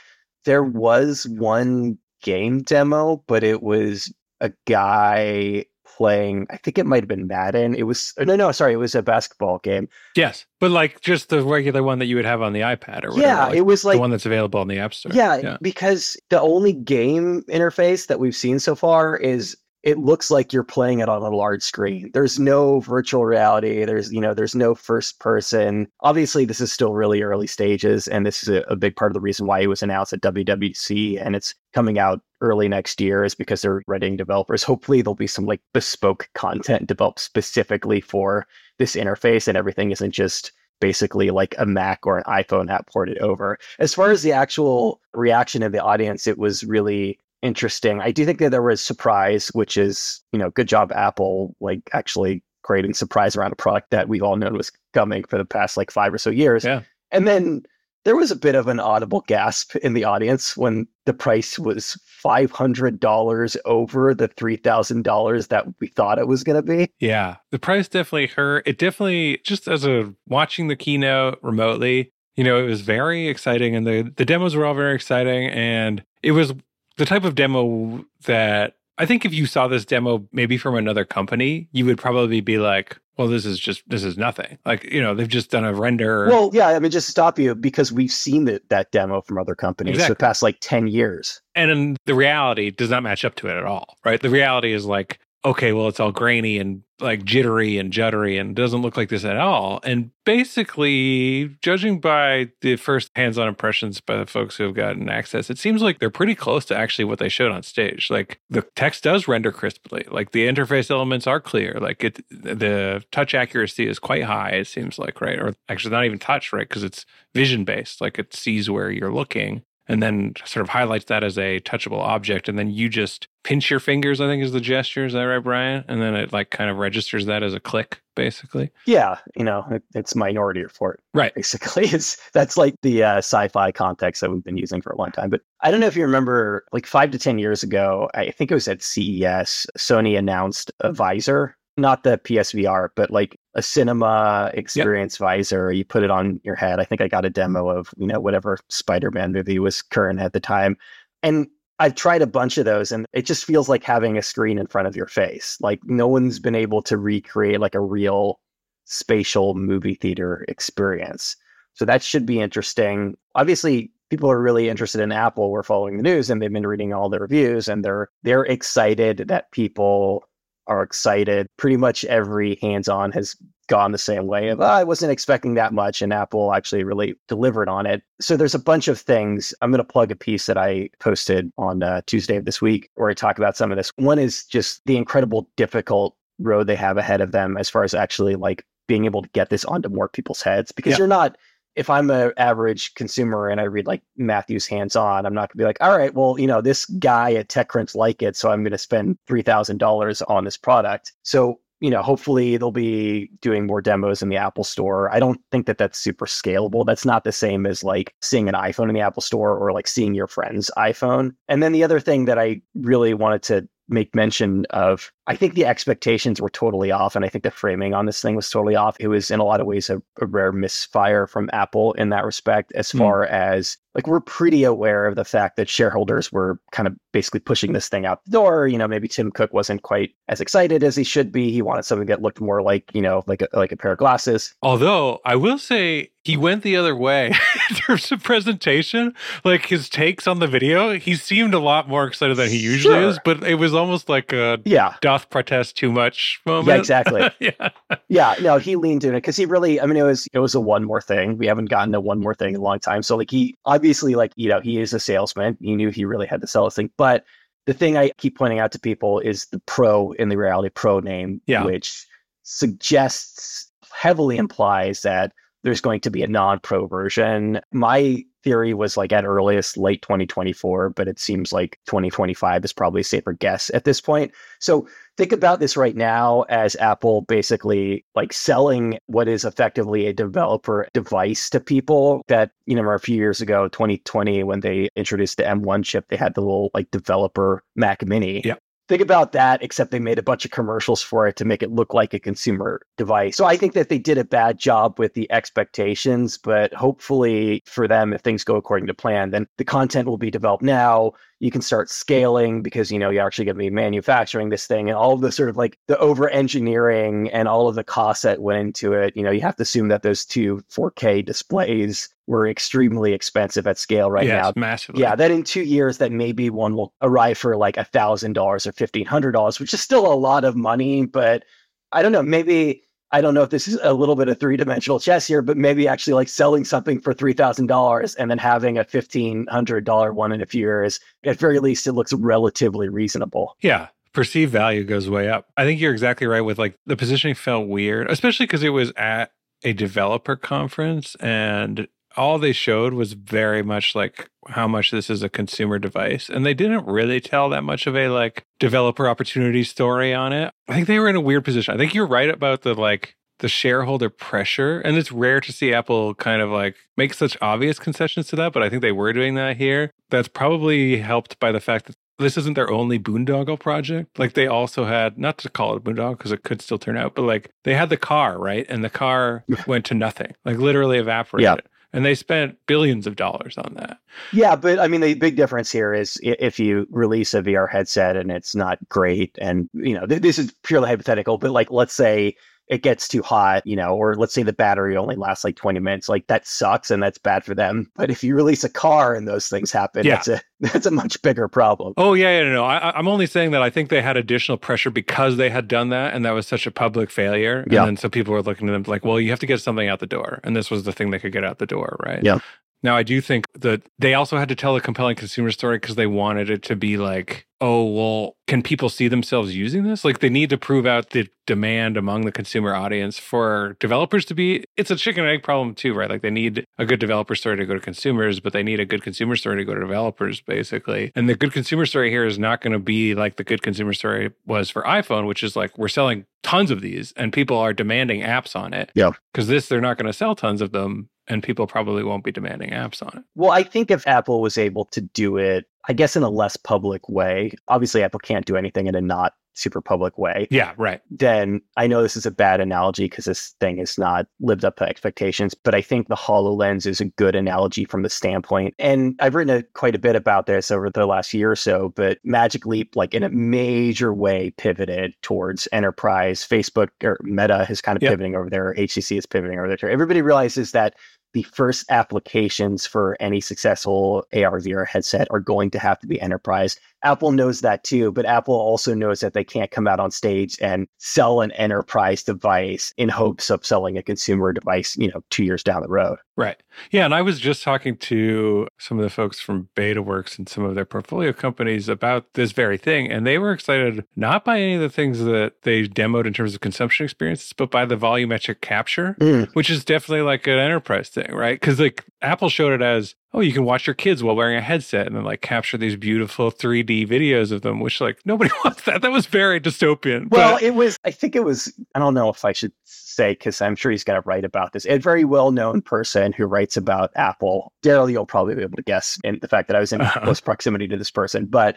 There 0.46 0.63
was 0.63 1.28
one 1.28 1.97
game 2.22 2.62
demo, 2.62 3.24
but 3.28 3.44
it 3.44 3.62
was 3.62 4.13
a 4.40 4.51
guy 4.66 5.66
playing. 5.97 6.47
I 6.50 6.57
think 6.57 6.78
it 6.78 6.85
might 6.85 7.03
have 7.03 7.07
been 7.07 7.28
Madden. 7.28 7.75
It 7.75 7.84
was 7.84 8.13
no, 8.19 8.35
no, 8.35 8.52
sorry, 8.52 8.74
it 8.74 8.78
was 8.78 8.96
a 8.96 9.02
basketball 9.02 9.59
game. 9.59 9.88
Yes, 10.16 10.46
but 10.59 10.72
like 10.72 11.02
just 11.02 11.29
the 11.29 11.44
regular 11.44 11.84
one 11.84 12.00
that 12.00 12.06
you 12.06 12.16
would 12.16 12.25
have 12.25 12.41
on 12.41 12.53
the 12.53 12.62
iPad 12.62 13.03
or 13.03 13.12
whatever. 13.12 13.22
Yeah, 13.22 13.46
like 13.47 13.57
it 13.57 13.62
was 13.62 13.85
like 13.85 13.96
the 13.96 14.01
one 14.01 14.12
that's 14.12 14.25
available 14.25 14.59
on 14.59 14.68
the 14.68 14.80
App 14.80 14.94
Store. 14.94 15.12
Yeah, 15.13 15.38
yeah, 15.38 15.57
because 15.62 16.18
the 16.30 16.41
only 16.41 16.74
game 16.74 17.44
interface 17.50 18.07
that 18.07 18.19
we've 18.19 18.35
seen 18.35 18.59
so 18.59 18.75
far 18.75 19.18
is 19.18 19.57
it 19.84 19.97
looks 19.97 20.30
like 20.30 20.53
you're 20.53 20.64
playing 20.64 21.00
it 21.00 21.09
on 21.09 21.24
a 21.24 21.36
large 21.36 21.64
screen. 21.64 22.12
There's 22.14 22.40
no 22.40 22.81
virtual 22.81 23.25
reality. 23.25 23.84
There's, 23.84 24.14
you 24.14 24.22
know, 24.22 24.34
there's 24.34 24.53
no 24.53 24.75
first 24.75 25.19
person. 25.19 25.88
Obviously, 26.02 26.46
this 26.46 26.62
is 26.62 26.72
still 26.72 26.94
really 26.94 27.24
early 27.24 27.47
stages, 27.47 28.08
and 28.08 28.25
this 28.25 28.44
is 28.44 28.50
a, 28.50 28.62
a 28.68 28.75
big 28.75 28.96
part 28.96 29.12
of 29.12 29.14
the 29.16 29.22
reason 29.22 29.47
why 29.47 29.59
it 29.59 29.68
was 29.68 29.81
announced 29.81 30.14
at 30.14 30.22
WWDC 30.22 31.24
and 31.24 31.36
it's 31.36 31.56
coming 31.74 31.97
out 31.97 32.22
early 32.42 32.68
next 32.68 33.02
year 33.02 33.24
is 33.24 33.34
because 33.34 33.62
they're 33.62 33.81
readying 33.88 34.18
developers. 34.18 34.64
Hopefully, 34.72 35.02
there'll 35.02 35.16
be 35.16 35.28
some 35.28 35.46
like 35.46 35.62
bespoke 35.74 36.30
content 36.36 36.88
developed 36.88 37.19
specifically 37.19 38.02
for 38.02 38.46
this 38.78 38.96
interface, 38.96 39.48
and 39.48 39.58
everything 39.58 39.92
isn't 39.92 40.12
just 40.12 40.52
basically 40.80 41.30
like 41.30 41.56
a 41.58 41.66
Mac 41.66 42.06
or 42.06 42.18
an 42.18 42.24
iPhone 42.25 42.72
app 42.72 42.88
ported 42.92 43.18
over. 43.19 43.58
As 43.80 43.94
far 43.94 44.12
as 44.12 44.24
the 44.24 44.31
actual 44.31 45.00
reaction 45.13 45.63
of 45.63 45.72
the 45.72 45.81
audience, 45.81 46.28
it 46.28 46.38
was 46.38 46.63
really 46.63 47.19
interesting. 47.41 48.02
I 48.02 48.12
do 48.12 48.25
think 48.25 48.40
that 48.40 48.52
there 48.52 48.62
was 48.62 48.81
surprise, 48.81 49.50
which 49.50 49.78
is, 49.78 50.22
you 50.31 50.40
know, 50.40 50.50
good 50.50 50.68
job, 50.68 50.91
Apple, 50.91 51.56
like 51.59 51.90
actually 51.94 52.44
creating 52.63 52.94
surprise 52.94 53.35
around 53.35 53.52
a 53.52 53.56
product 53.56 53.90
that 53.91 54.07
we've 54.07 54.24
all 54.24 54.35
known 54.35 54.56
was 54.56 54.72
coming 54.94 55.24
for 55.24 55.38
the 55.38 55.46
past 55.46 55.78
like 55.78 55.91
five 55.91 56.13
or 56.13 56.18
so 56.18 56.30
years. 56.30 56.63
Yeah. 56.63 56.81
And 57.12 57.28
then 57.28 57.63
there 58.03 58.16
was 58.16 58.31
a 58.31 58.35
bit 58.35 58.56
of 58.56 58.68
an 58.68 58.80
audible 58.80 59.22
gasp 59.22 59.75
in 59.78 59.94
the 59.94 60.03
audience 60.03 60.57
when 60.57 60.88
the 61.06 61.13
price 61.13 61.59
was 61.59 61.97
$500 62.24 63.57
over 63.66 64.13
the 64.13 64.28
$3,000 64.28 65.47
that 65.50 65.66
we 65.80 65.88
thought 65.88 66.19
it 66.19 66.28
was 66.28 66.44
going 66.44 66.56
to 66.56 66.62
be. 66.62 66.91
Yeah. 67.00 67.38
The 67.51 67.59
price 67.59 67.88
definitely 67.88 68.28
hurt. 68.28 68.68
It 68.68 68.78
definitely, 68.78 69.41
just 69.44 69.68
as 69.68 69.86
a 69.86 70.13
watching 70.27 70.68
the 70.68 70.75
keynote 70.75 71.39
remotely, 71.44 72.12
you 72.36 72.44
know, 72.44 72.57
it 72.57 72.68
was 72.68 72.81
very 72.81 73.27
exciting 73.27 73.75
and 73.75 73.86
the, 73.86 74.12
the 74.15 74.25
demos 74.25 74.56
were 74.56 74.65
all 74.65 74.74
very 74.74 74.95
exciting. 74.95 75.50
And 75.50 76.04
it 76.24 76.31
was 76.31 76.54
the 77.01 77.06
type 77.07 77.24
of 77.24 77.33
demo 77.33 78.06
that 78.25 78.75
I 79.00 79.07
think 79.07 79.25
if 79.25 79.33
you 79.33 79.48
saw 79.48 79.68
this 79.68 79.86
demo 79.86 80.27
maybe 80.31 80.56
from 80.56 80.75
another 80.75 81.03
company, 81.03 81.68
you 81.71 81.83
would 81.88 81.98
probably 81.98 82.42
be 82.42 82.59
like, 82.59 82.95
well, 83.18 83.27
this 83.27 83.44
is 83.44 83.57
just 83.57 83.81
this 83.88 84.03
is 84.03 84.19
nothing. 84.19 84.59
Like, 84.68 84.83
you 84.83 85.01
know, 85.01 85.15
they've 85.15 85.27
just 85.27 85.50
done 85.50 85.65
a 85.65 85.74
render. 85.74 86.27
Well, 86.27 86.51
yeah, 86.53 86.68
I 86.68 86.77
mean, 86.77 86.92
just 86.92 87.09
stop 87.09 87.39
you 87.39 87.56
because 87.56 87.92
we've 87.92 88.12
seen 88.12 88.45
that 88.45 88.69
that 88.69 88.92
demo 88.92 89.21
from 89.21 89.39
other 89.39 89.56
companies 89.56 89.95
exactly. 89.95 90.13
for 90.13 90.13
the 90.13 90.24
past 90.24 90.44
like 90.44 90.57
10 90.62 90.86
years. 90.89 91.42
And 91.56 91.98
the 92.06 92.13
reality 92.13 92.69
does 92.69 92.92
not 92.92 93.01
match 93.01 93.25
up 93.25 93.33
to 93.38 93.48
it 93.48 93.57
at 93.57 93.63
all, 93.63 93.95
right? 94.06 94.21
The 94.21 94.30
reality 94.30 94.71
is 94.71 94.86
like 94.86 95.19
okay, 95.43 95.73
well, 95.73 95.88
it's 95.88 95.99
all 95.99 96.11
grainy 96.11 96.59
and 96.59 96.83
like 96.99 97.23
jittery 97.23 97.79
and 97.79 97.91
juddery 97.91 98.39
and 98.39 98.55
doesn't 98.55 98.81
look 98.83 98.95
like 98.95 99.09
this 99.09 99.25
at 99.25 99.38
all. 99.38 99.79
And 99.83 100.11
basically, 100.23 101.57
judging 101.61 101.99
by 101.99 102.51
the 102.61 102.75
first 102.75 103.09
hands 103.15 103.39
on 103.39 103.47
impressions 103.47 103.99
by 104.01 104.17
the 104.17 104.27
folks 104.27 104.55
who 104.57 104.65
have 104.65 104.75
gotten 104.75 105.09
access, 105.09 105.49
it 105.49 105.57
seems 105.57 105.81
like 105.81 105.99
they're 105.99 106.11
pretty 106.11 106.35
close 106.35 106.65
to 106.65 106.77
actually 106.77 107.05
what 107.05 107.17
they 107.17 107.29
showed 107.29 107.51
on 107.51 107.63
stage. 107.63 108.09
Like 108.11 108.39
the 108.49 108.61
text 108.75 109.03
does 109.03 109.27
render 109.27 109.51
crisply, 109.51 110.05
like 110.11 110.31
the 110.31 110.47
interface 110.47 110.91
elements 110.91 111.25
are 111.25 111.39
clear, 111.39 111.77
like 111.81 112.03
it, 112.03 112.23
the 112.29 113.03
touch 113.11 113.33
accuracy 113.33 113.88
is 113.88 113.97
quite 113.97 114.23
high, 114.23 114.51
it 114.51 114.67
seems 114.67 114.99
like, 114.99 115.21
right? 115.21 115.39
Or 115.39 115.53
actually, 115.69 115.91
not 115.91 116.05
even 116.05 116.19
touch, 116.19 116.53
right? 116.53 116.69
Because 116.69 116.83
it's 116.83 117.05
vision 117.33 117.65
based, 117.65 117.99
like 117.99 118.19
it 118.19 118.33
sees 118.33 118.69
where 118.69 118.91
you're 118.91 119.13
looking 119.13 119.63
and 119.91 120.01
then 120.01 120.33
sort 120.45 120.61
of 120.61 120.69
highlights 120.69 121.05
that 121.05 121.23
as 121.23 121.38
a 121.38 121.59
touchable 121.61 121.99
object. 121.99 122.47
And 122.47 122.57
then 122.57 122.69
you 122.69 122.88
just 122.88 123.27
pinch 123.43 123.69
your 123.69 123.79
fingers, 123.79 124.21
I 124.21 124.27
think 124.27 124.41
is 124.41 124.53
the 124.53 124.61
gesture. 124.61 125.05
Is 125.05 125.13
that 125.13 125.23
right, 125.23 125.43
Brian? 125.43 125.83
And 125.88 126.01
then 126.01 126.15
it 126.15 126.31
like 126.31 126.49
kind 126.49 126.69
of 126.69 126.77
registers 126.77 127.25
that 127.25 127.43
as 127.43 127.53
a 127.53 127.59
click, 127.59 128.01
basically. 128.15 128.71
Yeah. 128.85 129.17
You 129.35 129.43
know, 129.43 129.65
it, 129.69 129.83
it's 129.93 130.15
minority 130.15 130.63
report. 130.63 131.01
Right. 131.13 131.35
Basically, 131.35 131.85
it's 131.88 132.17
that's 132.31 132.55
like 132.55 132.75
the 132.83 133.03
uh, 133.03 133.17
sci-fi 133.17 133.71
context 133.71 134.21
that 134.21 134.31
we've 134.31 134.43
been 134.43 134.57
using 134.57 134.81
for 134.81 134.91
a 134.91 134.97
long 134.97 135.11
time. 135.11 135.29
But 135.29 135.41
I 135.59 135.71
don't 135.71 135.81
know 135.81 135.88
if 135.88 135.97
you 135.97 136.03
remember, 136.03 136.63
like 136.71 136.85
five 136.85 137.11
to 137.11 137.19
10 137.19 137.38
years 137.38 137.61
ago, 137.61 138.09
I 138.13 138.31
think 138.31 138.49
it 138.49 138.55
was 138.55 138.67
at 138.69 138.81
CES, 138.81 139.67
Sony 139.77 140.17
announced 140.17 140.71
a 140.79 140.93
visor 140.93 141.57
not 141.81 142.04
the 142.04 142.18
PSVR, 142.18 142.89
but 142.95 143.12
like 143.12 143.38
a 143.56 143.62
cinema 143.62 144.51
experience 144.54 145.16
yep. 145.16 145.28
visor. 145.28 145.72
You 145.72 145.83
put 145.83 146.04
it 146.04 146.12
on 146.12 146.39
your 146.44 146.56
head. 146.56 146.80
I 146.80 146.86
think 146.86 147.01
I 147.01 147.07
got 147.07 147.25
a 147.25 147.30
demo 147.30 147.66
mm-hmm. 147.66 147.80
of, 147.80 147.94
you 147.98 148.07
know, 148.07 148.19
whatever 148.19 148.57
Spider 148.69 149.12
Man 149.12 149.31
movie 149.31 149.60
was 149.60 149.81
current 149.81 150.19
at 150.19 150.33
the 150.33 150.39
time. 150.39 150.78
And 151.24 151.48
I've 151.80 151.95
tried 151.95 152.22
a 152.22 152.28
bunch 152.28 152.57
of 152.57 152.66
those 152.66 152.92
and 152.92 153.06
it 153.12 153.25
just 153.25 153.44
feels 153.44 153.68
like 153.68 153.83
having 153.83 154.18
a 154.18 154.22
screen 154.22 154.60
in 154.60 154.68
front 154.68 154.88
of 154.88 154.95
your 154.95 155.07
face. 155.07 155.57
Like 155.62 155.81
no 155.86 156.07
one's 156.07 156.38
mm-hmm. 156.38 156.44
been 156.44 156.56
able 156.56 156.81
to 156.83 156.98
recreate 156.98 157.60
like 157.60 157.75
a 157.75 157.81
real 157.81 158.39
spatial 158.86 159.56
movie 159.56 159.95
theater 159.95 160.45
experience. 160.48 161.36
So 161.74 161.86
that 161.86 162.04
should 162.04 162.25
be 162.25 162.39
interesting. 162.39 163.18
Obviously, 163.36 163.92
people 164.10 164.30
are 164.30 164.42
really 164.42 164.69
interested 164.69 165.01
in 165.01 165.12
Apple. 165.12 165.50
We're 165.50 165.63
following 165.63 165.98
the 165.98 166.04
news 166.04 166.30
and 166.30 166.42
they've 166.42 166.51
been 166.51 166.68
reading 166.68 166.94
all 166.94 167.10
the 167.10 167.19
reviews 167.19 167.68
and 167.68 167.84
they're 167.84 168.10
they're 168.24 168.44
excited 168.44 169.25
that 169.30 169.51
people 169.51 170.25
are 170.71 170.81
excited. 170.81 171.47
Pretty 171.57 171.77
much 171.77 172.06
every 172.06 172.57
hands 172.62 172.88
on 172.88 173.12
has 173.12 173.35
gone 173.68 173.91
the 173.91 173.97
same 173.97 174.27
way 174.27 174.50
of, 174.50 174.59
oh, 174.59 174.63
I 174.63 174.83
wasn't 174.83 175.12
expecting 175.12 175.53
that 175.56 175.73
much. 175.73 176.01
And 176.01 176.12
Apple 176.12 176.53
actually 176.53 176.83
really 176.83 177.15
delivered 177.27 177.69
on 177.69 177.85
it. 177.85 178.03
So 178.19 178.35
there's 178.35 178.56
a 178.56 178.59
bunch 178.59 178.88
of 178.88 179.00
things. 179.00 179.53
I'm 179.62 179.71
going 179.71 179.77
to 179.79 179.83
plug 179.83 180.12
a 180.12 180.15
piece 180.15 180.45
that 180.45 180.57
I 180.57 180.89
posted 181.00 181.51
on 181.57 181.83
uh, 181.83 182.01
Tuesday 182.06 182.38
of 182.38 182.45
this 182.45 182.62
week 182.62 182.89
where 182.95 183.09
I 183.09 183.13
talk 183.13 183.38
about 183.38 183.57
some 183.57 183.71
of 183.71 183.77
this. 183.77 183.91
One 183.97 184.19
is 184.19 184.45
just 184.45 184.81
the 184.85 184.97
incredible 184.97 185.50
difficult 185.57 186.15
road 186.39 186.68
they 186.68 186.75
have 186.75 186.97
ahead 186.97 187.21
of 187.21 187.31
them 187.31 187.57
as 187.57 187.69
far 187.69 187.83
as 187.83 187.94
actually 187.94 188.35
like 188.35 188.65
being 188.88 189.06
able 189.06 189.21
to 189.21 189.29
get 189.29 189.50
this 189.50 189.63
onto 189.65 189.89
more 189.89 190.09
people's 190.09 190.41
heads 190.41 190.71
because 190.71 190.97
you're 190.97 191.07
not 191.07 191.38
if 191.75 191.89
I'm 191.89 192.09
an 192.09 192.31
average 192.38 192.94
consumer 192.95 193.50
and 193.50 193.62
I 193.62 193.65
read 193.65 193.88
like 193.88 194.01
Matthew's 194.18 194.68
hands 194.68 194.95
on, 194.95 195.25
I'm 195.25 195.33
not 195.33 195.50
gonna 195.50 195.63
be 195.63 195.65
like, 195.65 195.77
all 195.81 195.97
right, 195.97 196.13
well, 196.13 196.39
you 196.39 196.47
know, 196.47 196.62
this 196.62 196.85
guy 196.85 197.33
at 197.33 197.50
TechCrunch 197.50 197.95
like 197.95 198.21
it, 198.21 198.35
so 198.35 198.51
I'm 198.51 198.63
gonna 198.63 198.77
spend 198.77 199.18
three 199.27 199.41
thousand 199.41 199.77
dollars 199.77 200.21
on 200.23 200.45
this 200.45 200.57
product. 200.57 201.13
So 201.23 201.59
you 201.81 201.89
know, 201.89 202.03
hopefully 202.03 202.57
they'll 202.57 202.71
be 202.71 203.31
doing 203.41 203.65
more 203.65 203.81
demos 203.81 204.21
in 204.21 204.29
the 204.29 204.38
Apple 204.38 204.63
Store. 204.63 205.12
I 205.12 205.19
don't 205.19 205.41
think 205.51 205.65
that 205.65 205.79
that's 205.79 205.97
super 205.97 206.27
scalable. 206.27 206.85
That's 206.85 207.06
not 207.06 207.23
the 207.23 207.31
same 207.31 207.65
as 207.65 207.83
like 207.83 208.13
seeing 208.21 208.47
an 208.47 208.53
iPhone 208.53 208.88
in 208.88 208.94
the 208.94 209.01
Apple 209.01 209.24
Store 209.24 209.57
or 209.57 209.71
like 209.74 209.88
seeing 209.88 210.13
your 210.13 210.27
friend's 210.27 210.69
iPhone. 210.77 211.31
And 211.50 211.63
then 211.63 211.71
the 211.71 211.83
other 211.83 212.00
thing 212.00 212.25
that 212.25 212.38
I 212.38 212.62
really 212.75 213.15
wanted 213.15 213.41
to 213.44 213.67
make 213.89 214.13
mention 214.13 214.65
of 214.69 215.12
I 215.31 215.36
think 215.36 215.54
the 215.54 215.66
expectations 215.66 216.42
were 216.42 216.50
totally 216.50 216.92
off, 216.92 217.16
and 217.16 217.24
I 217.24 217.30
think 217.30 217.44
the 217.44 217.51
framing 217.51 217.94
on 217.94 218.06
this 218.06 218.22
thing 218.22 218.36
was 218.36 218.50
totally 218.50 218.75
off. 218.75 218.98
It 219.00 219.07
was 219.07 219.31
in 219.31 219.39
a 219.39 219.45
lot 219.45 219.62
of 219.62 219.66
ways 219.66 219.89
a, 219.89 220.01
a 220.19 220.25
rare 220.25 220.51
misfire 220.51 221.25
from 221.25 221.50
Apple 221.54 221.94
in 221.94 222.10
that 222.10 222.25
respect, 222.25 222.74
as 222.74 222.92
mm. 222.92 223.00
far 223.00 223.25
as 223.25 223.78
like 223.95 224.07
we're 224.07 224.22
pretty 224.22 224.63
aware 224.63 225.06
of 225.06 225.16
the 225.16 225.25
fact 225.25 225.57
that 225.57 225.69
shareholders 225.69 226.31
were 226.31 226.60
kind 226.72 226.88
of 226.88 226.95
basically 227.12 227.39
pushing 227.39 227.74
this 227.74 227.89
thing 227.89 228.06
out 228.06 228.24
the 228.25 228.31
door. 228.31 228.68
You 228.68 228.78
know, 228.78 228.88
maybe 228.88 229.07
Tim 229.07 229.31
Cook 229.31 229.54
wasn't 229.54 229.83
quite 229.83 230.12
as 230.28 230.42
excited 230.42 230.83
as 230.83 230.95
he 230.95 231.04
should 231.04 231.31
be. 231.31 231.51
He 231.51 231.62
wanted 231.62 231.84
something 231.84 232.07
that 232.07 232.22
looked 232.22 232.42
more 232.42 232.62
like 232.62 232.92
you 232.94 233.01
know, 233.01 233.24
like 233.27 233.42
a, 233.42 233.48
like 233.54 233.72
a 233.72 233.77
pair 233.77 233.94
of 233.94 233.98
glasses. 233.98 234.54
Although 234.62 235.19
I 235.25 235.36
will 235.36 235.57
say 235.57 236.12
he 236.24 236.38
went 236.38 236.63
the 236.63 236.77
other 236.77 236.95
way 236.95 237.27
in 237.69 237.75
terms 237.75 238.12
of 238.12 238.24
presentation. 238.24 239.13
Like 239.44 239.68
his 239.68 239.89
takes 239.89 240.27
on 240.27 240.39
the 240.39 240.48
video, 240.48 240.98
he 240.98 241.16
seemed 241.16 241.54
a 241.54 241.60
lot 241.60 241.89
more 241.89 242.06
excited 242.06 242.38
than 242.38 242.50
he 242.50 242.57
usually 242.57 242.95
sure. 242.95 243.10
is. 243.10 243.19
But 243.25 243.44
it 243.44 243.56
was 243.56 243.74
almost 243.74 244.07
like 244.07 244.31
a 244.31 244.60
yeah 244.66 244.95
doth 245.01 245.20
protest 245.29 245.77
too 245.77 245.91
much 245.91 246.41
moment. 246.45 246.68
Yeah, 246.68 246.77
exactly. 246.77 247.29
yeah, 247.39 247.69
yeah. 248.09 248.35
No, 248.41 248.57
he 248.57 248.75
leaned 248.75 249.03
in 249.03 249.13
it 249.13 249.18
because 249.18 249.35
he 249.35 249.45
really. 249.45 249.79
I 249.79 249.85
mean, 249.85 249.97
it 249.97 250.03
was 250.03 250.27
it 250.33 250.39
was 250.39 250.56
a 250.56 250.59
one 250.59 250.83
more 250.83 251.01
thing. 251.01 251.38
We 251.38 251.47
haven't 251.47 251.69
gotten 251.69 251.94
a 251.95 252.01
one 252.01 252.19
more 252.19 252.33
thing 252.33 252.56
in 252.56 252.59
a 252.59 252.63
long 252.63 252.79
time. 252.79 253.03
So 253.03 253.18
like 253.18 253.31
he 253.31 253.57
obviously 253.65 254.15
like 254.15 254.31
you 254.35 254.50
know 254.50 254.59
he 254.59 254.79
is 254.79 254.94
a 254.94 255.00
salesman. 255.00 255.57
He 255.62 255.75
knew 255.75 255.89
he 255.89 256.06
really 256.06 256.27
had 256.27 256.41
to 256.41 256.47
sell 256.47 256.65
this 256.65 256.75
thing, 256.75 256.91
but. 256.97 257.25
The 257.68 257.75
thing 257.75 257.95
I 257.95 258.09
keep 258.18 258.39
pointing 258.39 258.57
out 258.57 258.71
to 258.71 258.79
people 258.79 259.19
is 259.19 259.45
the 259.45 259.59
pro 259.68 260.13
in 260.13 260.29
the 260.29 260.35
reality 260.35 260.69
pro 260.69 261.00
name, 261.00 261.41
yeah. 261.45 261.63
which 261.63 262.07
suggests 262.41 263.71
heavily 263.94 264.38
implies 264.38 265.03
that 265.03 265.31
there's 265.63 265.81
going 265.81 266.01
to 266.01 266.09
be 266.09 266.24
a 266.24 266.27
non-pro 266.27 266.88
version. 266.88 267.62
My 267.71 268.24
theory 268.43 268.73
was 268.73 268.97
like 268.97 269.11
at 269.11 269.25
earliest 269.25 269.77
late 269.77 270.01
2024, 270.01 270.89
but 270.89 271.07
it 271.07 271.19
seems 271.19 271.53
like 271.53 271.79
2025 271.85 272.65
is 272.65 272.73
probably 272.73 273.01
a 273.01 273.03
safer 273.03 273.33
guess 273.33 273.71
at 273.73 273.83
this 273.83 274.01
point. 274.01 274.31
So 274.59 274.88
think 275.17 275.31
about 275.31 275.59
this 275.59 275.77
right 275.77 275.95
now 275.95 276.43
as 276.49 276.75
Apple 276.77 277.21
basically 277.21 278.05
like 278.15 278.33
selling 278.33 278.97
what 279.07 279.27
is 279.27 279.45
effectively 279.45 280.07
a 280.07 280.13
developer 280.13 280.88
device 280.93 281.49
to 281.51 281.59
people 281.59 282.23
that, 282.27 282.51
you 282.65 282.75
know, 282.75 282.89
a 282.89 282.99
few 282.99 283.15
years 283.15 283.41
ago, 283.41 283.67
2020, 283.67 284.43
when 284.43 284.61
they 284.61 284.89
introduced 284.95 285.38
the 285.38 285.43
M1 285.43 285.83
chip, 285.83 286.05
they 286.09 286.17
had 286.17 286.33
the 286.33 286.41
little 286.41 286.71
like 286.73 286.89
developer 286.91 287.63
Mac 287.75 288.05
mini. 288.05 288.41
Yeah. 288.43 288.55
Think 288.91 289.01
about 289.01 289.31
that, 289.31 289.63
except 289.63 289.91
they 289.91 289.99
made 289.99 290.19
a 290.19 290.21
bunch 290.21 290.43
of 290.43 290.51
commercials 290.51 291.01
for 291.01 291.25
it 291.25 291.38
to 291.38 291.45
make 291.45 291.63
it 291.63 291.71
look 291.71 291.93
like 291.93 292.13
a 292.13 292.19
consumer 292.19 292.81
device. 292.97 293.38
So 293.38 293.45
I 293.45 293.55
think 293.55 293.71
that 293.71 293.88
they 293.88 293.97
did 293.97 294.17
a 294.17 294.25
bad 294.25 294.57
job 294.57 294.99
with 294.99 295.13
the 295.13 295.31
expectations, 295.31 296.38
but 296.38 296.73
hopefully 296.73 297.63
for 297.65 297.88
them, 297.88 298.11
if 298.11 298.19
things 298.19 298.43
go 298.43 298.57
according 298.57 298.88
to 298.88 298.93
plan, 298.93 299.29
then 299.29 299.47
the 299.57 299.63
content 299.63 300.09
will 300.09 300.17
be 300.17 300.29
developed 300.29 300.61
now 300.61 301.13
you 301.41 301.49
can 301.49 301.61
start 301.61 301.89
scaling 301.89 302.61
because 302.61 302.91
you 302.91 302.99
know 302.99 303.09
you're 303.09 303.25
actually 303.25 303.45
going 303.45 303.55
to 303.55 303.59
be 303.59 303.71
manufacturing 303.71 304.49
this 304.49 304.67
thing 304.67 304.89
and 304.89 304.95
all 304.95 305.13
of 305.13 305.21
the 305.21 305.31
sort 305.31 305.49
of 305.49 305.57
like 305.57 305.75
the 305.88 305.97
over 305.97 306.29
engineering 306.29 307.31
and 307.31 307.47
all 307.47 307.67
of 307.67 307.73
the 307.73 307.83
costs 307.83 308.21
that 308.21 308.43
went 308.43 308.59
into 308.59 308.93
it. 308.93 309.17
You 309.17 309.23
know 309.23 309.31
you 309.31 309.41
have 309.41 309.55
to 309.55 309.63
assume 309.63 309.88
that 309.88 310.03
those 310.03 310.23
two 310.23 310.61
4k 310.69 311.25
displays 311.25 312.09
were 312.27 312.47
extremely 312.47 313.13
expensive 313.13 313.65
at 313.65 313.79
scale 313.79 314.11
right 314.11 314.27
yes, 314.27 314.45
now. 314.45 314.53
massively. 314.55 315.01
Yeah 315.01 315.15
that 315.15 315.31
in 315.31 315.43
two 315.43 315.63
years 315.63 315.97
that 315.97 316.11
maybe 316.11 316.51
one 316.51 316.75
will 316.75 316.93
arrive 317.01 317.39
for 317.39 317.57
like 317.57 317.75
a 317.75 317.85
thousand 317.85 318.33
dollars 318.33 318.67
or 318.67 318.71
fifteen 318.71 319.07
hundred 319.07 319.31
dollars 319.31 319.59
which 319.59 319.73
is 319.73 319.81
still 319.81 320.05
a 320.05 320.13
lot 320.13 320.43
of 320.43 320.55
money 320.55 321.07
but 321.07 321.43
i 321.91 322.03
don't 322.03 322.11
know 322.11 322.21
maybe 322.21 322.83
I 323.13 323.22
don't 323.22 323.34
know 323.34 323.44
if 323.44 323.50
this 323.50 323.68
is 323.68 323.78
a 323.84 323.94
little 323.94 324.16
bit 324.16 324.30
of 324.30 324.40
three 324.40 324.58
dimensional 324.58 325.00
chess 325.00 325.28
here, 325.28 325.42
but 325.42 325.58
maybe 325.58 325.88
actually 325.88 326.13
like 326.13 326.30
selling 326.30 326.63
something 326.63 327.00
for 327.00 327.13
three 327.13 327.34
thousand 327.34 327.68
dollars 327.68 328.15
and 328.15 328.32
then 328.32 328.38
having 328.38 328.77
a 328.77 328.84
fifteen 328.84 329.48
hundred 329.48 329.84
dollar 329.84 330.13
one 330.13 330.32
in 330.32 330.41
a 330.41 330.46
few 330.46 330.62
years. 330.62 331.00
At 331.25 331.38
very 331.38 331.60
least, 331.60 331.88
it 331.88 331.94
looks 331.94 332.13
relatively 332.13 332.89
reasonable. 332.89 333.58
Yeah, 333.62 333.88
perceived 334.13 334.51
value 334.51 334.84
goes 334.84 335.10
way 335.10 335.30
up. 335.30 335.48
I 335.58 335.65
think 335.65 335.82
you're 335.82 335.91
exactly 335.91 336.27
right 336.27 336.41
with 336.41 336.58
like 336.58 336.75
the 336.86 336.96
positioning 336.96 337.36
felt 337.36 337.68
weird, 337.68 338.10
especially 338.10 338.46
because 338.46 338.63
it 338.63 338.70
was 338.70 338.91
at 338.96 339.32
a 339.63 339.74
developer 339.74 340.36
conference 340.36 341.15
and 341.15 341.88
all 342.18 342.38
they 342.38 342.51
showed 342.51 342.94
was 342.94 343.13
very 343.13 343.63
much 343.63 343.96
like 343.96 344.30
how 344.50 344.68
much 344.68 344.91
this 344.91 345.10
is 345.10 345.24
a 345.24 345.30
consumer 345.30 345.80
device 345.80 346.30
and 346.30 346.46
they 346.46 346.53
didn't 346.53 346.86
really 346.86 347.22
tell 347.22 347.50
that 347.50 347.63
much 347.63 347.88
of 347.88 347.96
a 347.96 348.10
like 348.10 348.46
developer 348.60 349.08
opportunity 349.08 349.63
story 349.63 350.13
on 350.13 350.34
it 350.34 350.53
i 350.68 350.74
think 350.74 350.88
they 350.88 351.00
were 351.00 351.10
in 351.10 351.15
a 351.15 351.22
weird 351.22 351.46
position 351.46 351.74
i 351.74 351.77
think 351.77 351.94
you're 351.94 352.08
right 352.08 352.30
about 352.30 352.62
the 352.62 352.74
like 352.74 353.15
the 353.39 353.50
shareholder 353.50 354.10
pressure 354.10 354.80
and 354.82 354.98
it's 354.98 355.12
rare 355.12 355.41
to 355.41 355.51
see 355.51 355.74
apple 355.74 356.13
kind 356.15 356.41
of 356.41 356.50
like 356.50 356.75
make 356.98 357.13
such 357.13 357.38
obvious 357.41 357.80
concessions 357.80 358.27
to 358.27 358.36
that 358.36 358.53
but 358.53 358.62
i 358.63 358.70
think 358.70 358.82
they 358.82 358.91
were 358.91 359.13
doing 359.13 359.36
that 359.36 359.58
here 359.58 359.91
that's 360.10 360.27
probably 360.27 360.98
helped 360.98 361.39
by 361.39 361.51
the 361.51 361.60
fact 361.60 361.86
that 361.86 361.96
this 362.20 362.38
isn't 362.38 362.53
their 362.53 362.70
only 362.70 363.00
boondoggle 363.00 363.60
project. 363.60 364.20
Like 364.20 364.34
they 364.34 364.46
also 364.46 364.86
had, 364.86 365.18
not 365.18 365.39
to 365.39 365.50
call 365.50 365.75
it 365.75 365.84
boondoggle 365.84 366.20
because 366.20 366.32
it 366.32 366.44
could 366.44 366.62
still 366.62 366.77
turn 366.77 366.96
out, 366.96 367.15
but 367.15 367.24
like 367.24 367.50
they 367.63 367.74
had 367.74 367.89
the 367.89 367.98
car, 367.98 368.38
right? 368.38 368.63
And 368.70 368.84
the 368.84 368.91
car 368.91 369.44
went 369.65 369.86
to 369.86 369.96
nothing, 369.96 370.36
like 370.46 370.58
literally 370.58 371.00
evaporated. 371.00 371.62
Yeah 371.63 371.71
and 371.93 372.05
they 372.05 372.15
spent 372.15 372.57
billions 372.67 373.05
of 373.07 373.15
dollars 373.15 373.57
on 373.57 373.74
that. 373.75 374.00
Yeah, 374.31 374.55
but 374.55 374.79
I 374.79 374.88
mean, 374.88 375.01
the 375.01 375.13
big 375.13 375.36
difference 375.36 375.71
here 375.71 375.93
is 375.93 376.19
if 376.24 376.60
you 376.60 376.88
release 376.89 377.33
a 377.33 377.41
VR 377.41 377.69
headset 377.69 378.15
and 378.15 378.31
it's 378.31 378.55
not 378.55 378.77
great, 378.89 379.38
and 379.41 379.69
you 379.74 379.93
know, 379.93 380.05
th- 380.05 380.21
this 380.21 380.39
is 380.39 380.53
purely 380.63 380.88
hypothetical, 380.88 381.38
but 381.38 381.51
like, 381.51 381.71
let's 381.71 381.93
say 381.93 382.36
it 382.72 382.84
gets 382.84 383.06
too 383.10 383.22
hot, 383.22 383.68
you 383.68 383.75
know, 383.75 383.94
or 383.98 384.16
let's 384.16 384.34
say 384.34 384.44
the 384.44 384.54
battery 384.54 384.96
only 384.96 385.18
lasts 385.18 385.44
like 385.44 385.58
20 385.58 385.82
minutes, 385.82 386.08
like 386.08 386.25
that 386.28 386.48
sucks 386.48 386.90
and 386.90 387.04
that's 387.04 387.18
bad 387.18 387.44
for 387.44 387.54
them. 387.54 387.92
But 387.98 388.10
if 388.10 388.24
you 388.24 388.34
release 388.34 388.63
a 388.63 388.70
car 388.70 389.13
and 389.13 389.28
those 389.28 389.50
things 389.50 389.74
happen, 389.74 390.06
yeah. 390.06 390.16
that's 390.16 390.28
a 390.30 390.42
that's 390.62 390.86
a 390.86 390.92
much 390.92 391.22
bigger 391.22 391.50
problem. 391.50 391.94
Oh 391.98 392.13
yeah, 392.13 392.38
yeah, 392.38 392.44
no, 392.46 392.54
no. 392.54 392.63
I, 392.63 392.98
am 392.98 393.10
only 393.10 393.25
saying 393.25 393.51
that 393.51 393.62
I 393.62 393.70
think 393.70 393.90
they 393.90 394.01
had 394.01 394.16
additional 394.16 394.58
pressure 394.58 394.90
because 394.90 395.36
they 395.36 395.50
had 395.50 395.68
done 395.68 395.90
that, 395.90 396.13
and 396.13 396.24
that 396.24 396.32
was 396.32 396.48
such 396.48 396.66
a 396.66 396.72
public 396.72 397.12
failure. 397.12 397.60
And 397.60 397.74
yeah. 397.74 397.84
then 397.84 397.98
so 397.98 398.08
people 398.08 398.34
were 398.34 398.42
looking 398.42 398.70
at 398.70 398.72
them 398.72 398.84
like, 398.84 399.04
well, 399.04 399.20
you 399.20 399.32
have 399.32 399.40
to 399.40 399.48
get 399.48 399.60
something 399.60 399.90
out 399.90 400.00
the 400.00 400.08
door, 400.08 400.40
and 400.46 400.56
this 400.56 400.72
was 400.72 400.84
the 400.84 400.94
thing 400.94 401.12
they 401.12 401.20
could 401.20 401.34
get 401.34 401.44
out 401.44 401.60
the 401.60 401.66
door, 401.66 401.98
right? 402.06 402.24
Yeah. 402.24 402.40
Now, 402.83 402.95
I 402.95 403.03
do 403.03 403.21
think 403.21 403.45
that 403.53 403.83
they 404.00 404.13
also 404.13 404.38
had 404.38 404.50
to 404.50 404.55
tell 404.55 404.75
a 404.75 404.81
compelling 404.81 405.15
consumer 405.15 405.51
story 405.51 405.77
because 405.77 405.95
they 405.95 406.07
wanted 406.07 406.50
it 406.50 406.63
to 406.63 406.75
be 406.75 406.97
like, 406.97 407.47
oh, 407.61 407.85
well, 407.85 408.35
can 408.47 408.63
people 408.63 408.89
see 408.89 409.07
themselves 409.07 409.55
using 409.55 409.83
this? 409.83 410.03
Like, 410.03 410.19
they 410.19 410.29
need 410.29 410.50
to 410.50 410.57
prove 410.57 410.88
out 410.88 411.11
the 411.11 411.29
demand 411.45 411.95
among 411.95 412.25
the 412.25 412.31
consumer 412.31 412.73
audience 412.73 413.19
for 413.19 413.77
developers 413.79 414.25
to 414.25 414.33
be. 414.33 414.63
It's 414.77 414.89
a 414.89 414.95
chicken 414.95 415.23
and 415.23 415.31
egg 415.31 415.43
problem, 415.43 415.75
too, 415.75 415.93
right? 415.93 416.09
Like, 416.09 416.23
they 416.23 416.31
need 416.31 416.65
a 416.79 416.85
good 416.85 417.00
developer 417.00 417.35
story 417.35 417.57
to 417.57 417.65
go 417.67 417.75
to 417.75 417.79
consumers, 417.79 418.39
but 418.39 418.51
they 418.51 418.63
need 418.63 418.79
a 418.79 418.85
good 418.85 419.03
consumer 419.03 419.35
story 419.35 419.57
to 419.57 419.65
go 419.65 419.75
to 419.75 419.79
developers, 419.79 420.41
basically. 420.41 421.11
And 421.15 421.29
the 421.29 421.35
good 421.35 421.53
consumer 421.53 421.85
story 421.85 422.09
here 422.09 422.25
is 422.25 422.39
not 422.39 422.61
going 422.61 422.73
to 422.73 422.79
be 422.79 423.13
like 423.13 423.35
the 423.35 423.43
good 423.43 423.61
consumer 423.61 423.93
story 423.93 424.31
was 424.47 424.71
for 424.71 424.81
iPhone, 424.81 425.27
which 425.27 425.43
is 425.43 425.55
like, 425.55 425.77
we're 425.77 425.88
selling 425.88 426.25
tons 426.41 426.71
of 426.71 426.81
these 426.81 427.13
and 427.15 427.31
people 427.31 427.57
are 427.57 427.73
demanding 427.73 428.21
apps 428.21 428.55
on 428.55 428.73
it. 428.73 428.91
Yeah. 428.95 429.11
Because 429.31 429.47
this, 429.47 429.67
they're 429.67 429.81
not 429.81 429.97
going 429.97 430.07
to 430.07 430.13
sell 430.13 430.35
tons 430.35 430.61
of 430.61 430.71
them 430.71 431.09
and 431.31 431.41
people 431.41 431.65
probably 431.65 432.03
won't 432.03 432.23
be 432.23 432.31
demanding 432.31 432.71
apps 432.71 433.01
on 433.01 433.19
it. 433.19 433.23
Well, 433.35 433.51
I 433.51 433.63
think 433.63 433.89
if 433.89 434.05
Apple 434.05 434.41
was 434.41 434.57
able 434.57 434.85
to 434.85 435.01
do 435.01 435.38
it, 435.38 435.65
I 435.88 435.93
guess 435.93 436.15
in 436.15 436.23
a 436.23 436.29
less 436.29 436.57
public 436.57 437.07
way, 437.09 437.53
obviously 437.69 438.03
Apple 438.03 438.19
can't 438.19 438.45
do 438.45 438.57
anything 438.57 438.88
in 438.88 438.95
a 438.95 439.01
not 439.01 439.33
super 439.53 439.81
public 439.81 440.17
way. 440.17 440.47
Yeah, 440.50 440.73
right. 440.77 441.01
Then 441.09 441.61
I 441.77 441.88
know 441.88 442.01
this 442.01 442.15
is 442.15 442.25
a 442.25 442.31
bad 442.31 442.61
analogy 442.61 443.05
because 443.05 443.25
this 443.25 443.53
thing 443.59 443.77
has 443.77 443.97
not 443.97 444.27
lived 444.39 444.63
up 444.63 444.77
to 444.77 444.88
expectations, 444.88 445.53
but 445.53 445.75
I 445.75 445.81
think 445.81 446.07
the 446.07 446.15
HoloLens 446.15 446.85
is 446.85 447.01
a 447.01 447.05
good 447.05 447.35
analogy 447.35 447.85
from 447.85 448.01
the 448.01 448.09
standpoint. 448.09 448.75
And 448.79 449.15
I've 449.19 449.35
written 449.35 449.57
a, 449.57 449.63
quite 449.73 449.95
a 449.95 450.00
bit 450.00 450.15
about 450.15 450.45
this 450.45 450.71
over 450.71 450.89
the 450.89 451.05
last 451.05 451.33
year 451.33 451.51
or 451.51 451.55
so, 451.55 451.89
but 451.95 452.19
Magic 452.23 452.65
Leap, 452.65 452.95
like 452.95 453.13
in 453.13 453.23
a 453.23 453.29
major 453.29 454.13
way, 454.13 454.51
pivoted 454.57 455.13
towards 455.21 455.67
enterprise. 455.71 456.47
Facebook 456.47 456.89
or 457.03 457.19
Meta 457.23 457.67
is 457.69 457.81
kind 457.81 457.97
of 457.97 458.03
yep. 458.03 458.11
pivoting 458.11 458.35
over 458.35 458.50
there. 458.50 458.73
HTC 458.77 459.17
is 459.17 459.25
pivoting 459.25 459.59
over 459.59 459.75
there. 459.75 459.89
Everybody 459.89 460.21
realizes 460.21 460.71
that 460.71 460.95
the 461.33 461.43
first 461.43 461.85
applications 461.89 462.85
for 462.85 463.17
any 463.19 463.41
successful 463.41 464.25
AR 464.33 464.59
VR 464.59 464.88
headset 464.88 465.27
are 465.31 465.39
going 465.39 465.71
to 465.71 465.79
have 465.79 466.00
to 466.00 466.07
be 466.07 466.19
enterprise. 466.19 466.79
Apple 467.03 467.31
knows 467.31 467.62
that 467.62 467.84
too, 467.84 468.12
but 468.12 468.25
Apple 468.25 468.55
also 468.55 468.93
knows 468.93 469.20
that 469.22 469.34
they 469.34 469.43
can't 469.43 469.72
come 469.72 469.88
out 469.88 470.00
on 470.00 470.12
stage 470.12 470.58
and 470.62 470.88
sell 470.98 471.41
an 471.41 471.51
enterprise 471.53 472.24
device 472.24 472.93
in 472.98 473.10
hopes 473.10 473.50
of 473.50 473.65
selling 473.65 473.98
a 473.98 474.03
consumer 474.03 474.53
device, 474.53 474.98
you 474.98 475.10
know, 475.10 475.24
2 475.29 475.43
years 475.43 475.63
down 475.63 475.81
the 475.81 475.88
road. 475.88 476.17
Right. 476.38 476.58
Yeah, 476.91 477.05
and 477.05 477.13
I 477.13 477.22
was 477.22 477.39
just 477.39 477.62
talking 477.62 477.98
to 477.98 478.67
some 478.79 478.98
of 478.98 479.03
the 479.03 479.10
folks 479.10 479.39
from 479.39 479.70
BetaWorks 479.75 480.38
and 480.38 480.48
some 480.48 480.63
of 480.63 480.75
their 480.75 480.86
portfolio 480.86 481.34
companies 481.34 481.89
about 481.89 482.34
this 482.34 482.51
very 482.51 482.77
thing, 482.77 483.12
and 483.12 483.27
they 483.27 483.38
were 483.38 483.51
excited 483.51 484.05
not 484.15 484.46
by 484.46 484.60
any 484.60 484.75
of 484.75 484.81
the 484.81 484.89
things 484.89 485.20
that 485.20 485.62
they 485.63 485.88
demoed 485.88 486.25
in 486.25 486.34
terms 486.34 486.55
of 486.55 486.62
consumption 486.62 487.03
experiences, 487.03 487.53
but 487.53 487.70
by 487.70 487.86
the 487.86 487.98
volumetric 487.98 488.62
capture, 488.62 489.15
mm. 489.20 489.53
which 489.53 489.70
is 489.70 489.86
definitely 489.86 490.24
like 490.24 490.48
an 490.48 490.58
enterprise 490.58 491.10
thing, 491.10 491.31
right? 491.34 491.60
Because 491.60 491.79
like 491.79 492.05
Apple 492.22 492.50
showed 492.50 492.74
it 492.74 492.84
as 492.84 493.15
oh, 493.33 493.39
you 493.39 493.53
can 493.53 493.63
watch 493.63 493.88
your 493.88 493.93
kids 493.93 494.23
while 494.23 494.35
wearing 494.35 494.57
a 494.57 494.61
headset 494.61 495.07
and 495.07 495.15
then 495.15 495.23
like 495.23 495.41
capture 495.41 495.77
these 495.77 495.95
beautiful 495.95 496.51
3D 496.51 497.07
videos 497.07 497.51
of 497.51 497.61
them, 497.61 497.79
which 497.79 498.01
like 498.01 498.19
nobody 498.25 498.51
wants 498.65 498.83
that. 498.83 499.01
That 499.01 499.11
was 499.11 499.25
very 499.25 499.59
dystopian. 499.59 500.29
Well, 500.29 500.55
but... 500.55 500.63
it 500.63 500.75
was, 500.75 500.97
I 501.05 501.11
think 501.11 501.35
it 501.35 501.43
was, 501.43 501.73
I 501.95 502.00
don't 502.00 502.13
know 502.13 502.29
if 502.29 502.43
I 502.43 502.51
should 502.51 502.73
say, 503.12 503.32
because 503.32 503.62
I'm 503.62 503.75
sure 503.75 503.91
he's 503.91 504.03
going 504.03 504.22
to 504.22 504.27
write 504.27 504.46
about 504.46 504.74
this. 504.74 504.86
A 504.88 504.98
very 504.98 505.24
well 505.24 505.51
known 505.51 505.82
person 505.82 506.34
who 506.34 506.46
writes 506.46 506.77
about 506.77 507.12
Apple. 507.15 507.74
Darrell, 507.82 508.10
you'll 508.10 508.25
probably 508.25 508.56
be 508.56 508.62
able 508.62 508.77
to 508.77 508.84
guess 508.84 509.20
in 509.24 509.39
the 509.41 509.48
fact 509.48 509.68
that 509.68 509.75
I 509.75 509.80
was 509.80 509.94
in 509.94 510.01
uh-huh. 510.01 510.22
close 510.22 510.41
proximity 510.41 510.88
to 510.88 510.98
this 510.98 511.12
person, 511.12 511.46
but 511.46 511.75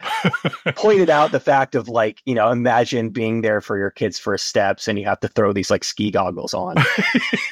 pointed 0.76 1.10
out 1.10 1.32
the 1.32 1.40
fact 1.40 1.74
of 1.74 1.88
like, 1.88 2.22
you 2.24 2.34
know, 2.34 2.50
imagine 2.50 3.10
being 3.10 3.42
there 3.42 3.60
for 3.60 3.78
your 3.78 3.90
kids' 3.90 4.18
first 4.18 4.46
steps 4.46 4.88
and 4.88 4.98
you 4.98 5.04
have 5.04 5.20
to 5.20 5.28
throw 5.28 5.52
these 5.52 5.70
like 5.70 5.84
ski 5.84 6.10
goggles 6.10 6.54
on. 6.54 6.76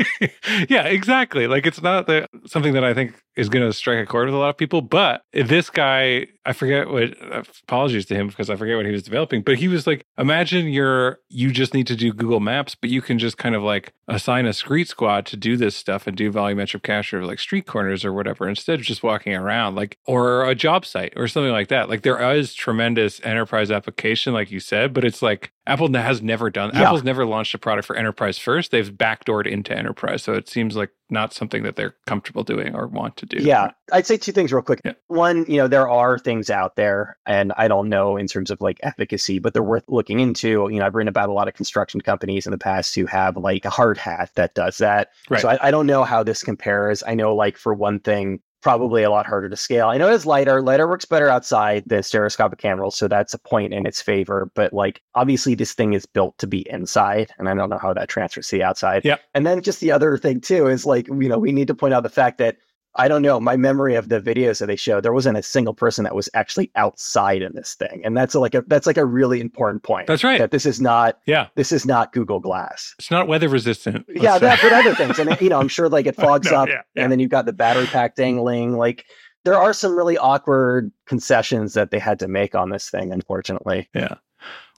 yeah, 0.68 0.84
exactly. 0.84 1.46
Like 1.46 1.66
it's 1.66 1.82
not 1.82 2.06
the, 2.06 2.26
something 2.46 2.74
that 2.74 2.84
I 2.84 2.94
think 2.94 3.14
is 3.36 3.48
going 3.48 3.64
to 3.64 3.72
strike 3.72 3.98
a 3.98 4.06
chord 4.06 4.26
with 4.26 4.34
a 4.34 4.38
lot 4.38 4.50
of 4.50 4.56
people. 4.56 4.82
But 4.82 5.22
this 5.32 5.70
guy, 5.70 6.26
I 6.44 6.52
forget 6.52 6.88
what. 6.88 7.14
Uh, 7.22 7.42
apologies 7.62 8.06
to 8.06 8.14
him 8.14 8.28
because 8.28 8.50
I 8.50 8.56
forget 8.56 8.76
what 8.76 8.86
he 8.86 8.92
was 8.92 9.02
developing. 9.02 9.42
But 9.42 9.56
he 9.56 9.68
was 9.68 9.86
like, 9.86 10.04
imagine 10.18 10.68
you're 10.68 11.18
you 11.28 11.52
just 11.52 11.74
need 11.74 11.86
to 11.86 11.96
do 11.96 12.12
Google 12.12 12.40
Maps, 12.40 12.74
but 12.74 12.90
you 12.90 13.00
can 13.00 13.18
just 13.18 13.38
kind 13.38 13.54
of 13.54 13.62
like 13.62 13.92
assign 14.08 14.46
a 14.46 14.52
street 14.52 14.88
squad 14.88 15.26
to 15.26 15.36
do 15.36 15.56
this 15.56 15.76
stuff 15.76 16.06
and 16.06 16.16
do 16.16 16.32
volumetric 16.32 16.82
capture 16.82 17.18
of 17.18 17.26
like 17.26 17.38
street 17.38 17.66
corners 17.66 18.04
or 18.04 18.12
whatever 18.12 18.48
instead 18.48 18.80
of 18.80 18.84
just 18.84 19.02
walking 19.02 19.34
around, 19.34 19.74
like 19.74 19.98
or 20.06 20.48
a 20.48 20.54
job 20.54 20.84
site 20.84 21.12
or 21.16 21.28
something 21.28 21.52
like 21.52 21.68
that. 21.68 21.88
Like 21.88 22.02
there 22.02 22.20
is 22.34 22.54
tremendous 22.54 23.20
enterprise 23.24 23.70
application, 23.70 24.32
like 24.32 24.50
you 24.50 24.60
said, 24.60 24.92
but 24.92 25.04
it's 25.04 25.22
like 25.22 25.52
Apple 25.66 25.92
has 25.92 26.20
never 26.22 26.50
done. 26.50 26.72
Yeah. 26.74 26.82
Apple's 26.82 27.04
never 27.04 27.24
launched 27.24 27.54
a 27.54 27.58
product 27.58 27.86
for 27.86 27.94
enterprise 27.94 28.36
first. 28.36 28.72
They've 28.72 28.92
backdoored 28.92 29.46
into 29.46 29.76
enterprise, 29.76 30.22
so 30.22 30.32
it 30.32 30.48
seems 30.48 30.74
like 30.74 30.90
not 31.08 31.32
something 31.32 31.62
that 31.62 31.76
they're 31.76 31.94
comfortable 32.06 32.42
doing 32.42 32.74
or 32.74 32.88
want 32.88 33.16
to 33.18 33.26
do. 33.26 33.38
Yeah, 33.38 33.70
I'd 33.92 34.06
say 34.06 34.16
two 34.16 34.32
things 34.32 34.52
real 34.52 34.62
quick. 34.62 34.80
Yeah. 34.84 34.94
One, 35.06 35.44
you 35.46 35.58
know, 35.58 35.68
there 35.68 35.88
are 35.88 36.18
things 36.18 36.50
out 36.50 36.74
there, 36.74 37.16
and 37.26 37.52
I 37.56 37.68
don't 37.68 37.88
know 37.88 38.16
in 38.16 38.26
terms 38.26 38.50
of 38.50 38.60
like 38.60 38.80
efficacy, 38.82 39.38
but 39.38 39.54
they're 39.54 39.62
worth 39.62 39.84
looking 39.86 40.18
into. 40.18 40.68
You 40.70 40.80
know, 40.80 40.86
I've 40.86 40.96
written 40.96 41.08
about 41.08 41.28
a 41.28 41.32
lot 41.32 41.46
of 41.46 41.54
construction 41.54 42.00
companies 42.00 42.44
in 42.46 42.50
the 42.50 42.58
past 42.58 42.94
who 42.96 43.06
have 43.06 43.36
like 43.36 43.64
a 43.64 43.70
hard 43.70 43.98
hat 43.98 44.30
that 44.34 44.54
does 44.54 44.78
that. 44.78 45.10
Right. 45.30 45.40
So 45.40 45.48
I, 45.48 45.68
I 45.68 45.70
don't 45.70 45.86
know 45.86 46.02
how 46.02 46.24
this 46.24 46.42
compares. 46.42 47.04
I 47.06 47.14
know, 47.14 47.36
like 47.36 47.56
for 47.56 47.72
one 47.72 48.00
thing, 48.00 48.40
probably 48.62 49.02
a 49.02 49.10
lot 49.10 49.26
harder 49.26 49.48
to 49.48 49.56
scale. 49.56 49.88
I 49.88 49.98
know 49.98 50.08
it's 50.08 50.24
LiDAR. 50.24 50.62
LiDAR 50.62 50.88
works 50.88 51.04
better 51.04 51.28
outside 51.28 51.82
the 51.86 52.02
stereoscopic 52.02 52.58
cameras, 52.58 52.94
so 52.94 53.08
that's 53.08 53.34
a 53.34 53.38
point 53.38 53.74
in 53.74 53.86
its 53.86 54.00
favor. 54.00 54.50
But 54.54 54.72
like 54.72 55.02
obviously 55.14 55.54
this 55.54 55.74
thing 55.74 55.92
is 55.92 56.06
built 56.06 56.38
to 56.38 56.46
be 56.46 56.68
inside, 56.70 57.32
and 57.38 57.48
I 57.48 57.54
don't 57.54 57.70
know 57.70 57.78
how 57.78 57.92
that 57.92 58.08
transfers 58.08 58.48
to 58.48 58.56
the 58.56 58.62
outside. 58.62 59.04
Yeah. 59.04 59.16
And 59.34 59.44
then 59.46 59.60
just 59.62 59.80
the 59.80 59.90
other 59.90 60.16
thing 60.16 60.40
too 60.40 60.68
is 60.68 60.86
like, 60.86 61.08
you 61.08 61.28
know, 61.28 61.38
we 61.38 61.52
need 61.52 61.66
to 61.68 61.74
point 61.74 61.92
out 61.92 62.04
the 62.04 62.08
fact 62.08 62.38
that 62.38 62.56
I 62.96 63.08
don't 63.08 63.22
know. 63.22 63.40
My 63.40 63.56
memory 63.56 63.94
of 63.94 64.08
the 64.10 64.20
videos 64.20 64.58
that 64.58 64.66
they 64.66 64.76
showed, 64.76 65.02
there 65.02 65.12
wasn't 65.12 65.38
a 65.38 65.42
single 65.42 65.72
person 65.72 66.04
that 66.04 66.14
was 66.14 66.28
actually 66.34 66.70
outside 66.76 67.40
in 67.40 67.54
this 67.54 67.74
thing, 67.74 68.02
and 68.04 68.16
that's 68.16 68.34
like 68.34 68.54
a 68.54 68.62
that's 68.66 68.86
like 68.86 68.98
a 68.98 69.04
really 69.04 69.40
important 69.40 69.82
point. 69.82 70.06
That's 70.06 70.22
right. 70.22 70.38
That 70.38 70.50
this 70.50 70.66
is 70.66 70.80
not 70.80 71.18
yeah 71.26 71.48
this 71.54 71.72
is 71.72 71.86
not 71.86 72.12
Google 72.12 72.40
Glass. 72.40 72.94
It's 72.98 73.10
not 73.10 73.28
weather 73.28 73.48
resistant. 73.48 74.04
Yeah, 74.14 74.38
that 74.38 74.60
but 74.62 74.72
other 74.72 74.94
things, 74.94 75.18
and 75.18 75.40
you 75.40 75.48
know 75.48 75.58
I'm 75.58 75.68
sure 75.68 75.88
like 75.88 76.06
it 76.06 76.16
fogs 76.16 76.50
no, 76.50 76.58
up, 76.58 76.68
yeah, 76.68 76.82
yeah. 76.94 77.02
and 77.02 77.12
then 77.12 77.18
you've 77.18 77.30
got 77.30 77.46
the 77.46 77.52
battery 77.52 77.86
pack 77.86 78.14
dangling. 78.14 78.76
Like 78.76 79.06
there 79.44 79.56
are 79.56 79.72
some 79.72 79.96
really 79.96 80.18
awkward 80.18 80.92
concessions 81.06 81.74
that 81.74 81.90
they 81.90 81.98
had 81.98 82.18
to 82.20 82.28
make 82.28 82.54
on 82.54 82.70
this 82.70 82.90
thing, 82.90 83.12
unfortunately. 83.12 83.88
Yeah. 83.94 84.16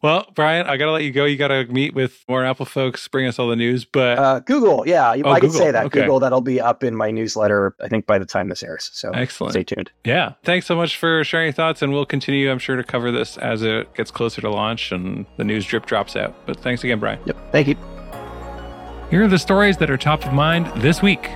Well, 0.05 0.31
Brian, 0.35 0.67
I 0.67 0.77
got 0.77 0.85
to 0.85 0.93
let 0.93 1.03
you 1.03 1.13
go. 1.13 1.25
You 1.25 1.39
got 1.39 1.49
to 1.49 1.65
meet 1.65 1.95
with 1.95 2.27
more 2.29 2.45
Apple 2.45 2.67
folks, 2.67 3.09
bring 3.09 3.27
us 3.27 3.39
all 3.39 3.49
the 3.49 3.57
news. 3.57 3.87
But 3.87 4.19
uh, 4.19 4.41
Google, 4.41 4.87
yeah, 4.87 5.15
oh, 5.25 5.31
I 5.31 5.41
can 5.41 5.49
say 5.49 5.71
that. 5.71 5.87
Okay. 5.87 6.01
Google, 6.01 6.21
that'll 6.21 6.43
be 6.43 6.61
up 6.61 6.85
in 6.85 6.95
my 6.95 7.11
newsletter, 7.11 7.75
I 7.81 7.89
think, 7.89 8.05
by 8.05 8.19
the 8.19 8.27
time 8.27 8.51
this 8.51 8.63
airs. 8.63 8.91
So 8.93 9.13
excellent. 9.13 9.55
Stay 9.55 9.65
tuned. 9.65 9.91
Yeah. 10.05 10.35
Thanks 10.43 10.67
so 10.67 10.77
much 10.77 10.99
for 10.99 11.25
sharing 11.25 11.47
your 11.47 11.53
thoughts. 11.55 11.81
And 11.81 11.91
we'll 11.91 12.05
continue, 12.05 12.51
I'm 12.51 12.59
sure, 12.59 12.77
to 12.77 12.85
cover 12.85 13.11
this 13.11 13.39
as 13.39 13.63
it 13.63 13.95
gets 13.95 14.11
closer 14.11 14.43
to 14.43 14.51
launch 14.51 14.93
and 14.93 15.25
the 15.39 15.45
news 15.45 15.65
drip 15.65 15.87
drops 15.87 16.17
out. 16.17 16.35
But 16.45 16.61
thanks 16.61 16.85
again, 16.85 17.01
Brian. 17.01 17.19
Yep. 17.25 17.37
Thank 17.51 17.69
you. 17.69 17.77
Here 19.09 19.25
are 19.25 19.29
the 19.29 19.39
stories 19.39 19.79
that 19.79 19.89
are 19.89 19.97
top 19.97 20.27
of 20.27 20.35
mind 20.35 20.67
this 20.83 21.01
week. 21.01 21.31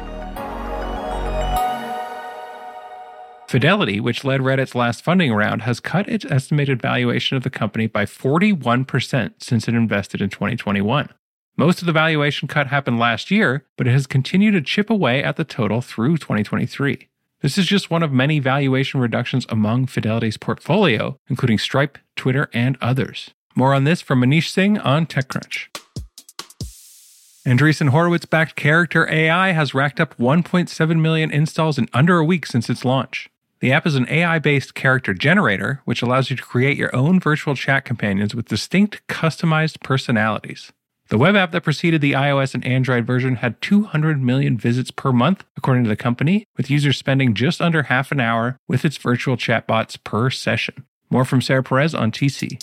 Fidelity, 3.48 3.98
which 3.98 4.24
led 4.24 4.42
Reddit's 4.42 4.74
last 4.74 5.02
funding 5.02 5.32
round, 5.32 5.62
has 5.62 5.80
cut 5.80 6.06
its 6.06 6.26
estimated 6.26 6.82
valuation 6.82 7.34
of 7.34 7.44
the 7.44 7.50
company 7.50 7.86
by 7.86 8.04
41% 8.04 9.32
since 9.38 9.66
it 9.66 9.74
invested 9.74 10.20
in 10.20 10.28
2021. 10.28 11.08
Most 11.56 11.80
of 11.80 11.86
the 11.86 11.92
valuation 11.92 12.46
cut 12.46 12.66
happened 12.66 12.98
last 12.98 13.30
year, 13.30 13.64
but 13.78 13.86
it 13.86 13.92
has 13.92 14.06
continued 14.06 14.52
to 14.52 14.60
chip 14.60 14.90
away 14.90 15.24
at 15.24 15.36
the 15.36 15.44
total 15.44 15.80
through 15.80 16.18
2023. 16.18 17.08
This 17.40 17.56
is 17.56 17.64
just 17.64 17.90
one 17.90 18.02
of 18.02 18.12
many 18.12 18.38
valuation 18.38 19.00
reductions 19.00 19.46
among 19.48 19.86
Fidelity's 19.86 20.36
portfolio, 20.36 21.16
including 21.28 21.56
Stripe, 21.56 21.96
Twitter, 22.16 22.50
and 22.52 22.76
others. 22.82 23.30
More 23.56 23.72
on 23.72 23.84
this 23.84 24.02
from 24.02 24.20
Manish 24.20 24.50
Singh 24.50 24.78
on 24.78 25.06
TechCrunch. 25.06 25.68
Andreessen 27.46 27.88
Horowitz 27.88 28.26
backed 28.26 28.56
Character 28.56 29.08
AI 29.10 29.52
has 29.52 29.72
racked 29.72 30.00
up 30.00 30.18
1.7 30.18 31.00
million 31.00 31.30
installs 31.30 31.78
in 31.78 31.88
under 31.94 32.18
a 32.18 32.24
week 32.24 32.44
since 32.44 32.68
its 32.68 32.84
launch. 32.84 33.30
The 33.60 33.72
app 33.72 33.86
is 33.86 33.96
an 33.96 34.08
AI 34.08 34.38
based 34.38 34.74
character 34.74 35.12
generator, 35.12 35.82
which 35.84 36.02
allows 36.02 36.30
you 36.30 36.36
to 36.36 36.42
create 36.42 36.76
your 36.76 36.94
own 36.94 37.18
virtual 37.18 37.56
chat 37.56 37.84
companions 37.84 38.34
with 38.34 38.46
distinct, 38.46 39.06
customized 39.08 39.80
personalities. 39.82 40.72
The 41.08 41.18
web 41.18 41.34
app 41.34 41.52
that 41.52 41.64
preceded 41.64 42.00
the 42.00 42.12
iOS 42.12 42.54
and 42.54 42.64
Android 42.66 43.06
version 43.06 43.36
had 43.36 43.60
200 43.62 44.22
million 44.22 44.58
visits 44.58 44.90
per 44.90 45.10
month, 45.10 45.44
according 45.56 45.84
to 45.84 45.88
the 45.88 45.96
company, 45.96 46.44
with 46.56 46.70
users 46.70 46.98
spending 46.98 47.34
just 47.34 47.60
under 47.60 47.84
half 47.84 48.12
an 48.12 48.20
hour 48.20 48.58
with 48.68 48.84
its 48.84 48.98
virtual 48.98 49.36
chatbots 49.36 49.96
per 50.04 50.28
session. 50.28 50.84
More 51.10 51.24
from 51.24 51.40
Sarah 51.40 51.62
Perez 51.62 51.94
on 51.94 52.12
TC. 52.12 52.62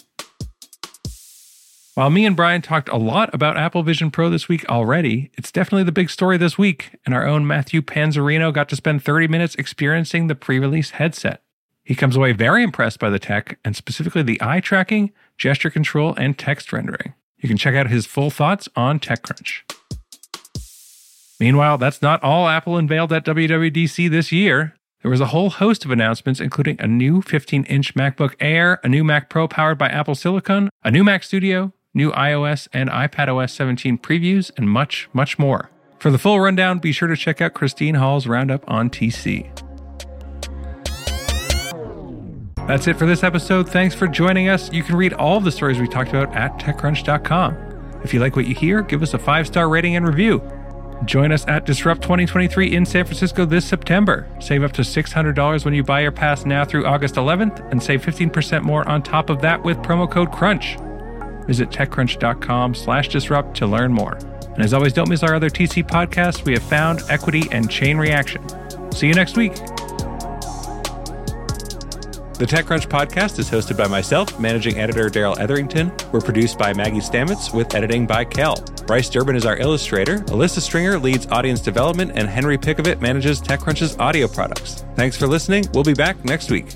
While 1.95 2.09
me 2.09 2.25
and 2.25 2.35
Brian 2.35 2.61
talked 2.61 2.89
a 2.89 2.97
lot 2.97 3.33
about 3.33 3.55
Apple 3.55 3.81
Vision 3.81 4.11
Pro 4.11 4.29
this 4.29 4.49
week 4.49 4.69
already, 4.69 5.31
it's 5.35 5.49
definitely 5.49 5.85
the 5.85 5.93
big 5.93 6.09
story 6.09 6.35
this 6.35 6.57
week, 6.57 6.91
and 7.05 7.15
our 7.15 7.25
own 7.25 7.47
Matthew 7.47 7.81
Panzarino 7.81 8.53
got 8.53 8.67
to 8.67 8.75
spend 8.75 9.01
30 9.01 9.29
minutes 9.29 9.55
experiencing 9.55 10.27
the 10.27 10.35
pre 10.35 10.59
release 10.59 10.89
headset. 10.89 11.41
He 11.85 11.95
comes 11.95 12.17
away 12.17 12.33
very 12.33 12.63
impressed 12.63 12.99
by 12.99 13.09
the 13.09 13.17
tech, 13.17 13.59
and 13.63 13.77
specifically 13.77 14.23
the 14.23 14.41
eye 14.41 14.59
tracking, 14.59 15.13
gesture 15.37 15.69
control, 15.69 16.13
and 16.17 16.37
text 16.37 16.73
rendering. 16.73 17.13
You 17.37 17.47
can 17.47 17.55
check 17.55 17.75
out 17.75 17.87
his 17.87 18.05
full 18.05 18.29
thoughts 18.29 18.67
on 18.75 18.99
TechCrunch. 18.99 19.61
Meanwhile, 21.39 21.77
that's 21.77 22.01
not 22.01 22.21
all 22.21 22.49
Apple 22.49 22.75
unveiled 22.75 23.13
at 23.13 23.23
WWDC 23.23 24.09
this 24.09 24.33
year. 24.33 24.75
There 25.01 25.11
was 25.11 25.21
a 25.21 25.27
whole 25.27 25.49
host 25.49 25.85
of 25.85 25.91
announcements, 25.91 26.41
including 26.41 26.75
a 26.81 26.87
new 26.87 27.21
15 27.21 27.63
inch 27.65 27.95
MacBook 27.95 28.33
Air, 28.41 28.81
a 28.83 28.89
new 28.89 29.05
Mac 29.05 29.29
Pro 29.29 29.47
powered 29.47 29.77
by 29.77 29.87
Apple 29.87 30.15
Silicon, 30.15 30.69
a 30.83 30.91
new 30.91 31.05
Mac 31.05 31.23
Studio, 31.23 31.71
new 31.95 32.11
iOS 32.11 32.67
and 32.71 32.89
iPadOS 32.89 33.49
17 33.49 33.97
previews, 33.97 34.51
and 34.57 34.69
much, 34.69 35.09
much 35.13 35.39
more. 35.39 35.71
For 35.97 36.11
the 36.11 36.19
full 36.19 36.39
rundown, 36.39 36.77
be 36.77 36.91
sure 36.91 37.07
to 37.07 37.15
check 37.15 37.41
out 37.41 37.55
Christine 37.55 37.95
Hall's 37.95 38.27
Roundup 38.27 38.69
on 38.69 38.91
TC. 38.91 39.49
That's 42.67 42.87
it 42.87 42.97
for 42.97 43.05
this 43.05 43.23
episode. 43.23 43.69
Thanks 43.69 43.93
for 43.95 44.07
joining 44.07 44.49
us. 44.49 44.71
You 44.73 44.83
can 44.83 44.95
read 44.95 45.13
all 45.13 45.37
of 45.37 45.43
the 45.43 45.51
stories 45.51 45.79
we 45.79 45.87
talked 45.87 46.09
about 46.09 46.35
at 46.35 46.57
TechCrunch.com. 46.59 48.01
If 48.03 48.13
you 48.13 48.19
like 48.19 48.35
what 48.35 48.47
you 48.47 48.55
hear, 48.55 48.81
give 48.81 49.01
us 49.01 49.13
a 49.13 49.19
five 49.19 49.47
star 49.47 49.69
rating 49.69 49.95
and 49.95 50.07
review. 50.07 50.41
Join 51.03 51.31
us 51.31 51.45
at 51.47 51.65
Disrupt 51.65 52.01
2023 52.01 52.75
in 52.75 52.85
San 52.85 53.05
Francisco 53.05 53.45
this 53.45 53.65
September. 53.65 54.27
Save 54.39 54.63
up 54.63 54.71
to 54.73 54.81
$600 54.81 55.65
when 55.65 55.73
you 55.73 55.83
buy 55.83 56.01
your 56.01 56.11
pass 56.11 56.45
now 56.45 56.63
through 56.65 56.85
August 56.85 57.15
11th 57.15 57.69
and 57.71 57.81
save 57.81 58.03
15% 58.03 58.63
more 58.63 58.87
on 58.87 59.03
top 59.03 59.29
of 59.29 59.41
that 59.41 59.61
with 59.63 59.77
promo 59.79 60.09
code 60.09 60.31
CRUNCH. 60.31 60.77
Visit 61.47 61.69
techcrunch.com 61.69 62.75
slash 62.75 63.09
disrupt 63.09 63.55
to 63.57 63.67
learn 63.67 63.93
more. 63.93 64.17
And 64.55 64.63
as 64.63 64.73
always, 64.73 64.93
don't 64.93 65.09
miss 65.09 65.23
our 65.23 65.35
other 65.35 65.49
TC 65.49 65.85
podcasts. 65.85 66.45
We 66.45 66.53
have 66.53 66.63
Found, 66.63 67.01
Equity, 67.09 67.43
and 67.51 67.69
Chain 67.69 67.97
Reaction. 67.97 68.41
See 68.91 69.07
you 69.07 69.13
next 69.13 69.35
week. 69.35 69.53
The 72.37 72.45
TechCrunch 72.45 72.87
podcast 72.89 73.39
is 73.39 73.49
hosted 73.49 73.77
by 73.77 73.87
myself, 73.87 74.37
managing 74.41 74.77
editor 74.77 75.09
Darrell 75.09 75.39
Etherington. 75.39 75.89
We're 76.11 76.19
produced 76.19 76.57
by 76.57 76.73
Maggie 76.73 76.97
Stamets 76.97 77.53
with 77.53 77.73
editing 77.73 78.05
by 78.05 78.25
Kel. 78.25 78.57
Bryce 78.85 79.09
Durbin 79.09 79.37
is 79.37 79.45
our 79.45 79.55
illustrator. 79.57 80.19
Alyssa 80.19 80.59
Stringer 80.59 80.99
leads 80.99 81.27
audience 81.27 81.61
development, 81.61 82.11
and 82.15 82.27
Henry 82.27 82.57
Pickavet 82.57 82.99
manages 82.99 83.41
TechCrunch's 83.41 83.97
audio 83.99 84.27
products. 84.27 84.83
Thanks 84.95 85.15
for 85.15 85.27
listening. 85.27 85.65
We'll 85.73 85.85
be 85.85 85.93
back 85.93 86.25
next 86.25 86.51
week. 86.51 86.75